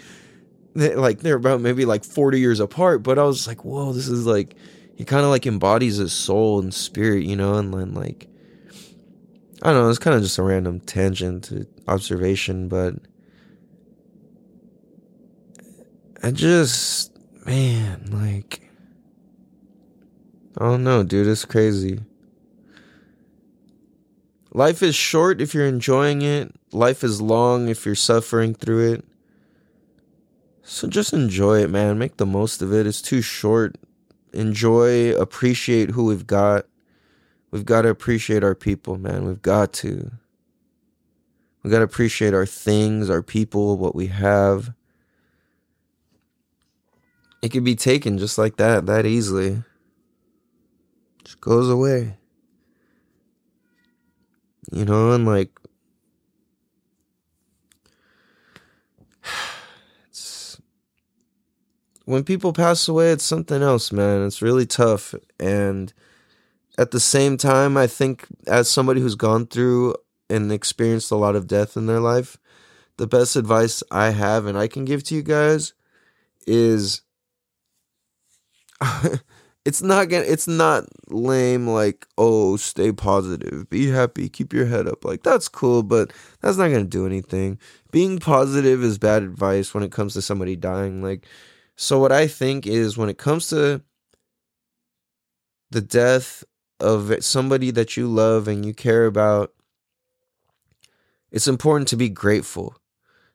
like 0.75 1.21
they're 1.21 1.35
about 1.35 1.61
maybe 1.61 1.83
like 1.83 2.03
40 2.03 2.39
years 2.39 2.59
apart 2.59 3.03
but 3.03 3.19
i 3.19 3.23
was 3.23 3.47
like 3.47 3.63
whoa 3.63 3.93
this 3.93 4.07
is 4.07 4.25
like 4.25 4.55
he 4.95 5.05
kind 5.05 5.23
of 5.23 5.29
like 5.29 5.45
embodies 5.45 5.97
his 5.97 6.11
soul 6.11 6.59
and 6.59 6.73
spirit 6.73 7.25
you 7.25 7.35
know 7.35 7.53
and 7.59 7.71
then 7.71 7.93
like 7.93 8.27
i 9.61 9.71
don't 9.71 9.83
know 9.83 9.89
it's 9.89 9.99
kind 9.99 10.15
of 10.15 10.23
just 10.23 10.39
a 10.39 10.41
random 10.41 10.79
tangent 10.79 11.43
to 11.43 11.67
observation 11.87 12.67
but 12.67 12.95
i 16.23 16.31
just 16.31 17.15
man 17.45 18.09
like 18.11 18.67
i 20.57 20.65
don't 20.65 20.83
know 20.83 21.03
dude 21.03 21.27
it's 21.27 21.45
crazy 21.45 21.99
life 24.53 24.83
is 24.83 24.95
short 24.95 25.41
if 25.41 25.53
you're 25.53 25.67
enjoying 25.67 26.21
it 26.21 26.53
life 26.71 27.03
is 27.03 27.21
long 27.21 27.69
if 27.69 27.85
you're 27.85 27.95
suffering 27.95 28.53
through 28.53 28.93
it 28.93 29.05
So 30.63 30.87
just 30.87 31.13
enjoy 31.13 31.61
it, 31.63 31.69
man. 31.69 31.99
Make 31.99 32.17
the 32.17 32.25
most 32.25 32.61
of 32.61 32.73
it. 32.73 32.87
It's 32.87 33.01
too 33.01 33.21
short. 33.21 33.75
Enjoy, 34.33 35.13
appreciate 35.15 35.91
who 35.91 36.05
we've 36.05 36.25
got. 36.25 36.65
We've 37.51 37.65
got 37.65 37.83
to 37.83 37.89
appreciate 37.89 38.43
our 38.43 38.55
people, 38.55 38.97
man. 38.97 39.25
We've 39.25 39.41
got 39.41 39.73
to. 39.73 40.11
We 41.63 41.69
got 41.69 41.79
to 41.79 41.85
appreciate 41.85 42.33
our 42.33 42.45
things, 42.45 43.09
our 43.09 43.21
people, 43.21 43.77
what 43.77 43.95
we 43.95 44.07
have. 44.07 44.73
It 47.41 47.49
could 47.49 47.63
be 47.63 47.75
taken 47.75 48.17
just 48.17 48.37
like 48.37 48.57
that, 48.57 48.85
that 48.87 49.05
easily. 49.05 49.63
Just 51.23 51.41
goes 51.41 51.69
away. 51.69 52.17
You 54.71 54.85
know, 54.85 55.11
and 55.11 55.25
like 55.25 55.51
it's 60.07 60.61
when 62.05 62.23
people 62.23 62.53
pass 62.53 62.87
away, 62.87 63.11
it's 63.11 63.23
something 63.23 63.61
else, 63.61 63.91
man. 63.91 64.25
It's 64.25 64.41
really 64.41 64.65
tough. 64.65 65.13
And 65.39 65.93
at 66.77 66.91
the 66.91 66.99
same 66.99 67.37
time, 67.37 67.77
I 67.77 67.87
think 67.87 68.25
as 68.47 68.69
somebody 68.69 69.01
who's 69.01 69.15
gone 69.15 69.47
through 69.47 69.95
and 70.29 70.51
experienced 70.51 71.11
a 71.11 71.15
lot 71.15 71.35
of 71.35 71.47
death 71.47 71.77
in 71.77 71.85
their 71.85 71.99
life, 71.99 72.37
the 72.97 73.07
best 73.07 73.35
advice 73.35 73.83
I 73.91 74.11
have 74.11 74.45
and 74.45 74.57
I 74.57 74.67
can 74.67 74.85
give 74.85 75.03
to 75.05 75.15
you 75.15 75.21
guys 75.21 75.73
is 76.45 77.01
it's 79.65 79.81
not 79.81 80.09
gonna 80.09 80.25
it's 80.25 80.47
not 80.47 80.85
lame 81.09 81.67
like 81.67 82.05
oh 82.17 82.57
stay 82.57 82.91
positive 82.91 83.69
be 83.69 83.87
happy 83.87 84.27
keep 84.27 84.53
your 84.53 84.65
head 84.65 84.87
up 84.87 85.05
like 85.05 85.23
that's 85.23 85.47
cool 85.47 85.83
but 85.83 86.11
that's 86.41 86.57
not 86.57 86.69
gonna 86.69 86.83
do 86.83 87.05
anything. 87.05 87.57
Being 87.91 88.19
positive 88.19 88.83
is 88.83 88.97
bad 88.97 89.23
advice 89.23 89.73
when 89.73 89.83
it 89.83 89.91
comes 89.91 90.13
to 90.13 90.21
somebody 90.21 90.55
dying 90.55 91.01
like 91.01 91.25
so 91.75 91.99
what 91.99 92.11
i 92.11 92.27
think 92.27 92.67
is 92.67 92.97
when 92.97 93.09
it 93.09 93.17
comes 93.17 93.49
to 93.49 93.81
the 95.71 95.81
death 95.81 96.43
of 96.79 97.23
somebody 97.23 97.71
that 97.71 97.97
you 97.97 98.07
love 98.07 98.47
and 98.47 98.65
you 98.65 98.73
care 98.73 99.05
about 99.05 99.53
it's 101.33 101.47
important 101.47 101.87
to 101.87 101.97
be 101.97 102.09
grateful. 102.09 102.77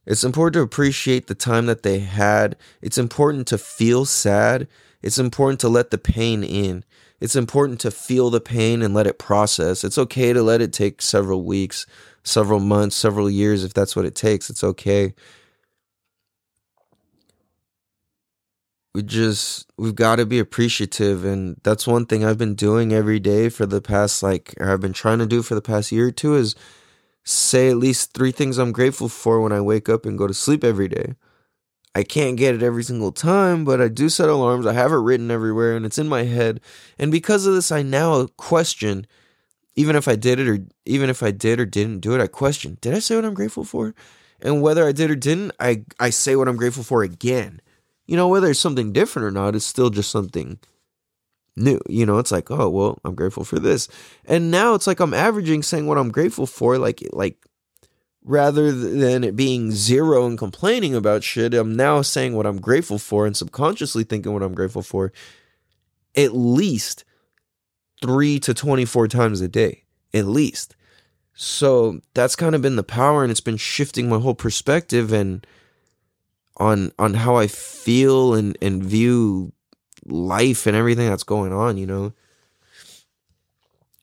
It's 0.07 0.25
important 0.25 0.55
to 0.55 0.63
appreciate 0.63 1.27
the 1.27 1.35
time 1.35 1.67
that 1.67 1.83
they 1.83 1.99
had. 1.99 2.57
It's 2.81 2.97
important 2.97 3.49
to 3.49 3.59
feel 3.59 4.07
sad 4.07 4.69
it's 5.03 5.19
important 5.19 5.61
to 5.61 5.69
let 5.69 5.91
the 5.91 5.99
pain 5.99 6.43
in. 6.43 6.85
It's 7.21 7.37
important 7.37 7.81
to 7.81 7.91
feel 7.91 8.31
the 8.31 8.41
pain 8.41 8.83
and 8.83 8.95
let 8.95 9.07
it 9.07 9.19
process. 9.19 9.85
It's 9.85 9.99
okay 9.99 10.33
to 10.33 10.43
let 10.43 10.61
it 10.61 10.73
take 10.73 11.03
several 11.03 11.45
weeks, 11.45 11.87
several 12.23 12.61
months, 12.61 12.97
several 12.97 13.31
years 13.31 13.65
if 13.65 13.75
that's 13.75 13.97
what 13.97 14.05
it 14.05 14.15
takes. 14.15 14.51
It's 14.51 14.65
okay. 14.65 15.15
We 18.95 19.03
just 19.03 19.71
we've 19.77 19.95
got 19.95 20.17
to 20.17 20.27
be 20.27 20.39
appreciative 20.39 21.25
and 21.25 21.61
that's 21.63 21.87
one 21.87 22.07
thing 22.07 22.25
I've 22.25 22.39
been 22.39 22.55
doing 22.55 22.93
every 22.93 23.21
day 23.21 23.49
for 23.49 23.67
the 23.67 23.81
past 23.81 24.23
like 24.23 24.55
or 24.59 24.73
I've 24.73 24.81
been 24.81 24.93
trying 24.93 25.19
to 25.19 25.27
do 25.27 25.43
for 25.43 25.55
the 25.55 25.63
past 25.63 25.93
year 25.93 26.09
or 26.09 26.11
two 26.11 26.35
is 26.35 26.57
say 27.25 27.69
at 27.71 27.77
least 27.77 28.15
3 28.15 28.33
things 28.33 28.59
I'm 28.59 28.73
grateful 28.73 29.09
for 29.09 29.41
when 29.41 29.53
I 29.53 29.61
wake 29.61 29.89
up 29.89 30.07
and 30.07 30.19
go 30.19 30.27
to 30.27 30.35
sleep 30.35 30.65
every 30.65 30.89
day. 30.89 31.15
I 31.95 32.03
can't 32.03 32.37
get 32.37 32.55
it 32.55 32.63
every 32.63 32.85
single 32.85 33.13
time, 33.13 33.65
but 33.65 33.81
I 33.81 33.89
do 33.89 34.09
set 34.09 34.29
alarms. 34.29 34.67
I 34.67 34.73
have 34.73 34.93
it 34.93 34.97
written 34.97 35.31
everywhere 35.31 35.77
and 35.77 35.85
it's 35.85 35.99
in 35.99 36.09
my 36.09 36.25
head. 36.25 36.61
And 36.99 37.11
because 37.11 37.47
of 37.47 37.55
this, 37.55 37.73
I 37.73 37.83
now 37.83 38.27
question 38.37 39.07
even 39.79 39.95
if 39.95 40.09
I 40.09 40.17
did 40.17 40.41
it 40.41 40.49
or 40.49 40.59
even 40.87 41.09
if 41.09 41.23
I 41.23 41.31
did 41.31 41.61
or 41.61 41.65
didn't 41.65 42.01
do 42.01 42.13
it, 42.13 42.21
I 42.21 42.27
question, 42.27 42.79
did 42.81 42.95
I 42.95 42.99
say 42.99 43.15
what 43.15 43.25
I'm 43.25 43.33
grateful 43.33 43.63
for? 43.63 43.95
And 44.43 44.61
whether 44.61 44.85
I 44.85 44.91
did 44.91 45.09
or 45.09 45.15
didn't, 45.15 45.53
I 45.61 45.85
I 46.01 46.11
say 46.11 46.35
what 46.35 46.49
I'm 46.49 46.57
grateful 46.57 46.83
for 46.83 47.05
again. 47.05 47.61
You 48.07 48.17
know, 48.17 48.27
whether 48.27 48.51
it's 48.51 48.59
something 48.59 48.93
different 48.93 49.27
or 49.27 49.31
not, 49.31 49.55
it's 49.55 49.65
still 49.65 49.91
just 49.91 50.11
something 50.11 50.59
new. 51.57 51.81
You 51.89 52.07
know, 52.07 52.19
it's 52.19 52.33
like, 52.33 52.51
oh, 52.51 52.69
well, 52.69 52.99
I'm 53.05 53.15
grateful 53.15 53.45
for 53.45 53.61
this. 53.61 53.87
And 54.25 54.51
now 54.51 54.75
it's 54.75 54.89
like 54.89 54.99
I'm 54.99 55.15
averaging 55.15 55.63
saying 55.63 55.87
what 55.87 55.99
I'm 55.99 56.11
grateful 56.11 56.47
for 56.47 56.77
like 56.77 57.01
like 57.13 57.37
rather 58.29 58.71
than 58.71 59.25
it 59.25 59.35
being 59.35 59.73
zero 59.73 60.27
and 60.27 60.37
complaining 60.37 60.95
about 60.95 61.25
shit, 61.25 61.55
I'm 61.55 61.75
now 61.75 62.03
saying 62.03 62.37
what 62.37 62.45
I'm 62.45 62.61
grateful 62.61 62.99
for 62.99 63.27
and 63.27 63.35
subconsciously 63.35 64.05
thinking 64.05 64.35
what 64.35 64.43
I'm 64.43 64.55
grateful 64.55 64.83
for 64.83 65.13
at 66.15 66.37
least 66.37 67.05
three 68.03 68.39
to 68.41 68.53
24 68.53 69.09
times 69.09 69.41
a 69.41 69.49
day, 69.49 69.85
at 70.13 70.27
least. 70.27 70.77
So 71.33 72.01
that's 72.13 72.37
kind 72.37 72.55
of 72.55 72.61
been 72.61 72.77
the 72.77 72.83
power 72.83 73.23
and 73.23 73.31
it's 73.31 73.41
been 73.41 73.57
shifting 73.57 74.11
my 74.11 74.19
whole 74.19 74.35
perspective 74.35 75.11
and 75.13 75.47
on 76.59 76.93
on 76.99 77.15
how 77.15 77.37
I 77.37 77.47
feel 77.47 78.35
and, 78.35 78.59
and 78.61 78.83
view 78.83 79.53
life 80.05 80.67
and 80.67 80.77
everything 80.77 81.09
that's 81.09 81.23
going 81.23 81.53
on, 81.53 81.79
you 81.79 81.87
know. 81.87 82.13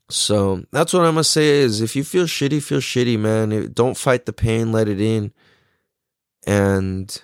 So 0.10 0.64
that's 0.72 0.94
what 0.94 1.04
I'm 1.04 1.16
gonna 1.16 1.24
say 1.24 1.60
is 1.62 1.82
if 1.82 1.96
you 1.96 2.04
feel 2.04 2.26
shitty, 2.26 2.62
feel 2.62 2.80
shitty, 2.80 3.18
man. 3.18 3.72
Don't 3.74 3.98
fight 3.98 4.26
the 4.26 4.34
pain, 4.34 4.72
let 4.72 4.88
it 4.88 5.02
in, 5.02 5.34
and 6.46 7.24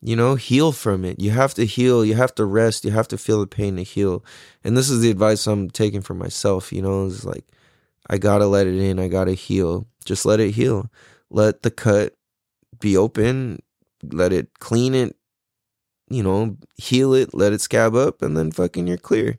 you 0.00 0.16
know 0.16 0.34
heal 0.34 0.72
from 0.72 1.04
it. 1.04 1.20
You 1.20 1.30
have 1.30 1.54
to 1.54 1.64
heal. 1.64 2.04
You 2.04 2.14
have 2.14 2.34
to 2.36 2.44
rest. 2.44 2.84
You 2.84 2.90
have 2.90 3.06
to 3.08 3.18
feel 3.18 3.40
the 3.40 3.46
pain 3.46 3.76
to 3.76 3.84
heal. 3.84 4.24
And 4.64 4.76
this 4.76 4.90
is 4.90 5.00
the 5.00 5.10
advice 5.10 5.46
I'm 5.46 5.70
taking 5.70 6.02
for 6.02 6.14
myself. 6.14 6.72
You 6.72 6.82
know, 6.82 7.06
it's 7.06 7.24
like 7.24 7.44
I 8.10 8.18
gotta 8.18 8.46
let 8.46 8.66
it 8.66 8.80
in. 8.80 8.98
I 8.98 9.06
gotta 9.06 9.34
heal. 9.34 9.86
Just 10.04 10.26
let 10.26 10.40
it 10.40 10.52
heal. 10.52 10.90
Let 11.30 11.62
the 11.62 11.70
cut 11.70 12.14
be 12.80 12.96
open. 12.96 13.60
Let 14.02 14.32
it 14.32 14.58
clean 14.58 14.96
it. 14.96 15.16
You 16.10 16.24
know, 16.24 16.56
heal 16.76 17.14
it. 17.14 17.32
Let 17.32 17.52
it 17.52 17.60
scab 17.60 17.94
up, 17.94 18.22
and 18.22 18.36
then 18.36 18.50
fucking 18.50 18.88
you're 18.88 18.98
clear 18.98 19.38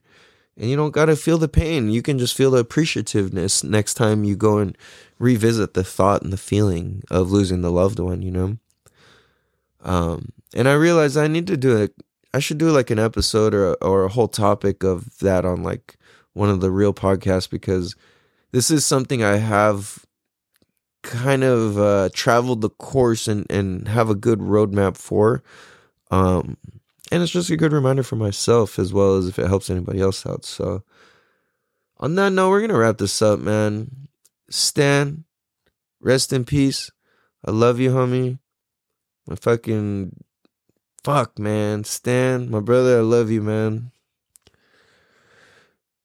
and 0.57 0.69
you 0.69 0.75
don't 0.75 0.91
got 0.91 1.05
to 1.05 1.15
feel 1.15 1.37
the 1.37 1.47
pain. 1.47 1.89
You 1.89 2.01
can 2.01 2.19
just 2.19 2.35
feel 2.35 2.51
the 2.51 2.63
appreciativeness 2.63 3.63
next 3.63 3.95
time 3.95 4.23
you 4.23 4.35
go 4.35 4.59
and 4.59 4.77
revisit 5.19 5.73
the 5.73 5.83
thought 5.83 6.21
and 6.21 6.31
the 6.31 6.37
feeling 6.37 7.03
of 7.09 7.31
losing 7.31 7.61
the 7.61 7.71
loved 7.71 7.99
one, 7.99 8.21
you 8.21 8.31
know? 8.31 8.57
Um, 9.81 10.29
and 10.55 10.67
I 10.67 10.73
realized 10.73 11.17
I 11.17 11.27
need 11.27 11.47
to 11.47 11.57
do 11.57 11.77
it. 11.77 11.93
I 12.33 12.39
should 12.39 12.57
do 12.57 12.71
like 12.71 12.89
an 12.89 12.99
episode 12.99 13.53
or, 13.53 13.73
or 13.75 14.03
a 14.03 14.09
whole 14.09 14.27
topic 14.27 14.83
of 14.83 15.17
that 15.19 15.45
on 15.45 15.63
like 15.63 15.97
one 16.33 16.49
of 16.49 16.61
the 16.61 16.71
real 16.71 16.93
podcasts 16.93 17.49
because 17.49 17.95
this 18.51 18.71
is 18.71 18.85
something 18.85 19.23
I 19.23 19.37
have 19.37 20.05
kind 21.03 21.43
of 21.43 21.77
uh, 21.77 22.09
traveled 22.13 22.61
the 22.61 22.69
course 22.69 23.27
and, 23.27 23.45
and 23.49 23.87
have 23.87 24.09
a 24.09 24.15
good 24.15 24.39
roadmap 24.39 24.97
for. 24.97 25.43
Um, 26.11 26.57
and 27.13 27.21
it's 27.21 27.31
just 27.31 27.51
a 27.51 27.55
good 27.55 27.73
reminder 27.73 28.01
for 28.01 28.15
myself 28.15 28.79
as 28.79 28.91
well 28.91 29.17
as 29.17 29.27
if 29.27 29.37
it 29.37 29.45
helps 29.45 29.69
anybody 29.69 30.01
else 30.01 30.25
out. 30.25 30.43
So, 30.45 30.81
on 31.97 32.15
that 32.15 32.31
note, 32.31 32.49
we're 32.49 32.61
gonna 32.61 32.75
wrap 32.75 32.97
this 32.97 33.21
up, 33.21 33.39
man. 33.39 34.07
Stan, 34.49 35.23
rest 36.01 36.33
in 36.33 36.43
peace. 36.43 36.89
I 37.45 37.51
love 37.51 37.79
you, 37.79 37.91
homie. 37.91 38.39
My 39.27 39.35
fucking 39.35 40.23
fuck, 41.03 41.37
man. 41.37 41.83
Stan, 41.83 42.49
my 42.49 42.59
brother, 42.59 42.97
I 42.97 43.01
love 43.01 43.29
you, 43.29 43.43
man. 43.43 43.91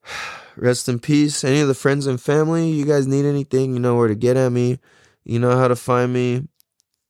Rest 0.56 0.90
in 0.90 0.98
peace. 0.98 1.42
Any 1.42 1.60
of 1.60 1.68
the 1.68 1.74
friends 1.74 2.06
and 2.06 2.20
family, 2.20 2.68
you 2.68 2.84
guys 2.84 3.06
need 3.06 3.24
anything, 3.24 3.72
you 3.72 3.78
know 3.78 3.96
where 3.96 4.08
to 4.08 4.14
get 4.14 4.36
at 4.36 4.50
me. 4.50 4.78
You 5.24 5.38
know 5.38 5.56
how 5.56 5.68
to 5.68 5.76
find 5.76 6.12
me. 6.12 6.48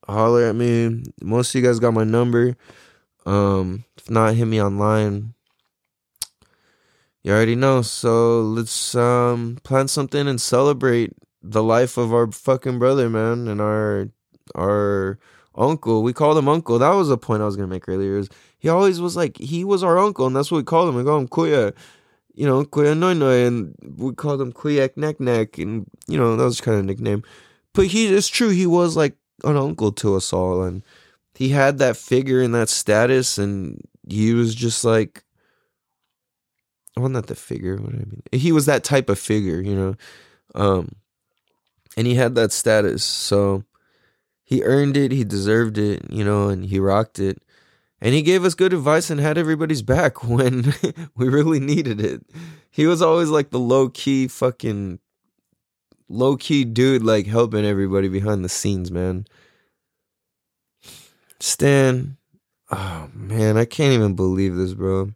Holler 0.07 0.45
at 0.45 0.55
me. 0.55 1.03
Most 1.21 1.53
of 1.53 1.61
you 1.61 1.67
guys 1.67 1.81
got 1.81 1.95
my 1.95 2.05
number. 2.05 2.57
Um, 3.29 3.85
if 3.99 4.09
not, 4.09 4.35
hit 4.35 4.47
me 4.47 4.63
online. 4.63 5.35
You 7.23 7.33
already 7.33 7.57
know. 7.57 7.83
So 7.83 8.41
let's 8.41 8.95
um 8.95 9.59
plan 9.65 9.87
something 9.89 10.27
and 10.27 10.41
celebrate 10.41 11.13
the 11.43 11.63
life 11.63 11.99
of 11.99 12.15
our 12.15 12.33
fucking 12.33 12.79
brother, 12.79 13.11
man, 13.11 13.47
and 13.47 13.61
our 13.61 14.09
our 14.55 15.19
uncle. 15.55 16.03
We 16.03 16.15
called 16.15 16.39
him 16.39 16.49
uncle. 16.49 16.79
That 16.79 16.95
was 16.95 17.11
a 17.11 17.19
point 17.19 17.43
I 17.43 17.45
was 17.45 17.57
gonna 17.57 17.69
make 17.69 17.87
earlier. 17.87 18.17
Is 18.17 18.31
he 18.59 18.71
always 18.71 18.99
was 18.99 19.15
like 19.15 19.37
he 19.37 19.63
was 19.63 19.83
our 19.83 19.99
uncle, 19.99 20.27
and 20.27 20.35
that's 20.35 20.51
what 20.51 20.59
we 20.59 20.65
called 20.65 20.89
him. 20.89 20.95
We 20.95 21.05
call 21.05 21.19
him 21.19 21.29
Kuya, 21.29 21.75
you 22.35 22.47
know, 22.47 22.65
Kuya 22.65 22.97
Noi 22.97 23.13
Noi, 23.13 23.45
and 23.45 23.75
we 23.99 24.15
called 24.15 24.41
him 24.41 24.55
Kuyak 24.55 24.97
Neck 24.97 25.21
Neck, 25.21 25.59
and 25.59 25.85
you 26.07 26.17
know 26.17 26.35
that 26.35 26.45
was 26.45 26.63
kind 26.63 26.79
of 26.79 26.87
nickname. 26.87 27.23
But 27.75 27.89
he, 27.89 28.07
it's 28.07 28.29
true, 28.29 28.49
he 28.49 28.67
was 28.67 28.97
like 28.97 29.17
an 29.45 29.59
uncle 29.59 29.93
to 29.93 30.17
us 30.17 30.33
all, 30.33 30.63
and 30.63 30.83
he 31.39 31.51
had 31.51 31.79
that 31.79 31.97
figure 31.97 32.43
and 32.43 32.53
that 32.53 32.69
status, 32.69 33.39
and 33.39 33.81
he 34.09 34.35
was 34.35 34.57
just 34.57 34.85
like, 34.85 35.23
well, 36.97 37.09
not 37.09 37.29
the 37.29 37.37
figure. 37.37 37.77
What 37.77 37.95
I 37.95 37.99
mean, 37.99 38.23
he 38.33 38.51
was 38.51 38.67
that 38.67 38.83
type 38.83 39.09
of 39.09 39.21
figure, 39.21 39.61
you 39.61 39.77
know, 39.77 39.95
um, 40.57 40.97
and 41.97 42.09
he 42.09 42.17
had 42.17 42.35
that 42.35 42.51
status, 42.51 43.05
so 43.05 43.63
he 44.43 44.65
earned 44.65 44.97
it, 44.97 45.13
he 45.13 45.23
deserved 45.23 45.79
it, 45.79 46.11
you 46.11 46.25
know, 46.25 46.49
and 46.49 46.67
he 46.67 46.81
rocked 46.81 47.21
it. 47.21 47.41
And 48.01 48.15
he 48.15 48.23
gave 48.23 48.45
us 48.45 48.57
good 48.57 48.73
advice 48.73 49.09
and 49.09 49.21
had 49.21 49.39
everybody's 49.39 49.83
back 49.83 50.25
when 50.29 50.75
we 51.15 51.29
really 51.29 51.61
needed 51.61 52.01
it. 52.01 52.23
He 52.69 52.89
was 52.89 53.01
always 53.01 53.29
like 53.29 53.51
the 53.51 53.61
low 53.61 53.91
key 53.91 54.27
fucking 54.27 54.99
low 56.09 56.37
key 56.37 56.65
dude, 56.65 57.05
like 57.05 57.29
helping 57.29 57.65
everybody 57.65 58.09
behind 58.09 58.45
the 58.45 58.49
scenes, 58.49 58.91
man. 58.91 59.25
Stan, 61.41 62.19
Oh 62.71 63.11
man, 63.15 63.57
I 63.57 63.65
can't 63.65 63.95
even 63.95 64.15
believe 64.15 64.55
this, 64.57 64.75
bro. 64.75 65.11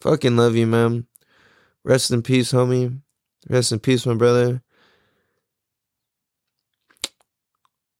Fucking 0.00 0.36
love 0.36 0.56
you, 0.56 0.66
man. 0.66 1.06
Rest 1.84 2.10
in 2.10 2.22
peace, 2.22 2.52
homie. 2.52 3.00
Rest 3.48 3.72
in 3.72 3.80
peace, 3.80 4.04
my 4.04 4.14
brother. 4.14 4.62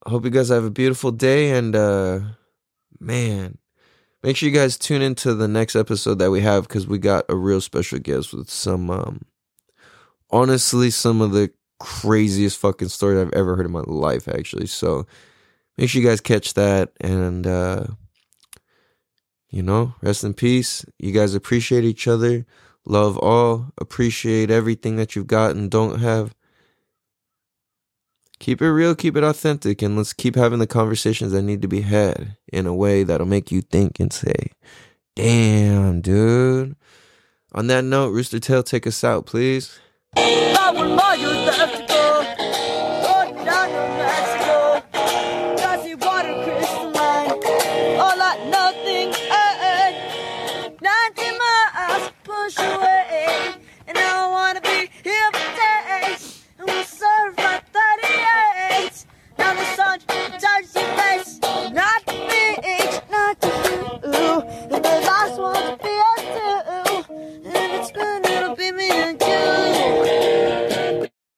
I 0.07 0.11
hope 0.11 0.25
you 0.25 0.31
guys 0.31 0.51
have 0.51 0.64
a 0.64 0.71
beautiful 0.71 1.11
day 1.11 1.51
and 1.51 1.75
uh 1.75 2.21
man, 3.01 3.59
make 4.23 4.37
sure 4.37 4.49
you 4.49 4.55
guys 4.55 4.79
tune 4.79 5.03
into 5.03 5.35
the 5.35 5.49
next 5.49 5.75
episode 5.75 6.18
that 6.18 6.31
we 6.31 6.40
have 6.40 6.68
because 6.68 6.87
we 6.87 6.99
got 6.99 7.25
a 7.29 7.35
real 7.37 7.61
special 7.61 7.99
guest 7.99 8.33
with 8.33 8.51
some 8.51 8.90
um 8.90 9.23
honestly 10.31 10.90
some 10.90 11.21
of 11.21 11.33
the 11.33 11.51
craziest 11.79 12.59
fucking 12.59 12.88
story 12.88 13.21
I've 13.21 13.33
ever 13.33 13.57
heard 13.57 13.67
in 13.67 13.73
my 13.73 13.85
life 13.87 14.29
actually. 14.29 14.67
So 14.67 15.07
make 15.77 15.88
sure 15.88 16.03
you 16.03 16.09
guys 16.09 16.21
catch 16.21 16.55
that 16.55 16.93
and 17.01 17.47
uh 17.47 17.87
you 19.51 19.62
know, 19.62 19.95
rest 20.03 20.25
in 20.25 20.35
peace. 20.35 20.85
You 20.99 21.12
guys 21.12 21.35
appreciate 21.35 21.85
each 21.85 22.07
other. 22.07 22.45
Love 22.85 23.17
all. 23.19 23.73
Appreciate 23.79 24.51
everything 24.51 24.97
that 24.97 25.17
you've 25.17 25.27
got 25.27 25.57
and 25.57 25.71
don't 25.71 26.01
have. 26.01 26.35
Keep 28.38 28.62
it 28.62 28.71
real, 28.71 28.95
keep 28.95 29.17
it 29.17 29.25
authentic, 29.25 29.83
and 29.83 29.97
let's 29.97 30.12
keep 30.12 30.37
having 30.37 30.61
the 30.61 30.67
conversations 30.67 31.33
that 31.33 31.43
need 31.43 31.61
to 31.62 31.69
be 31.69 31.81
had 31.81 32.37
in 32.53 32.67
a 32.67 32.75
way 32.75 33.03
that'll 33.03 33.27
make 33.27 33.51
you 33.51 33.62
think 33.62 33.99
and 33.99 34.12
say, 34.12 34.53
damn, 35.17 36.01
dude. 36.01 36.77
On 37.53 37.67
that 37.67 37.83
note, 37.83 38.11
Rooster 38.11 38.38
Tail, 38.38 38.62
take 38.62 38.87
us 38.87 39.03
out, 39.03 39.27
please. 39.27 39.81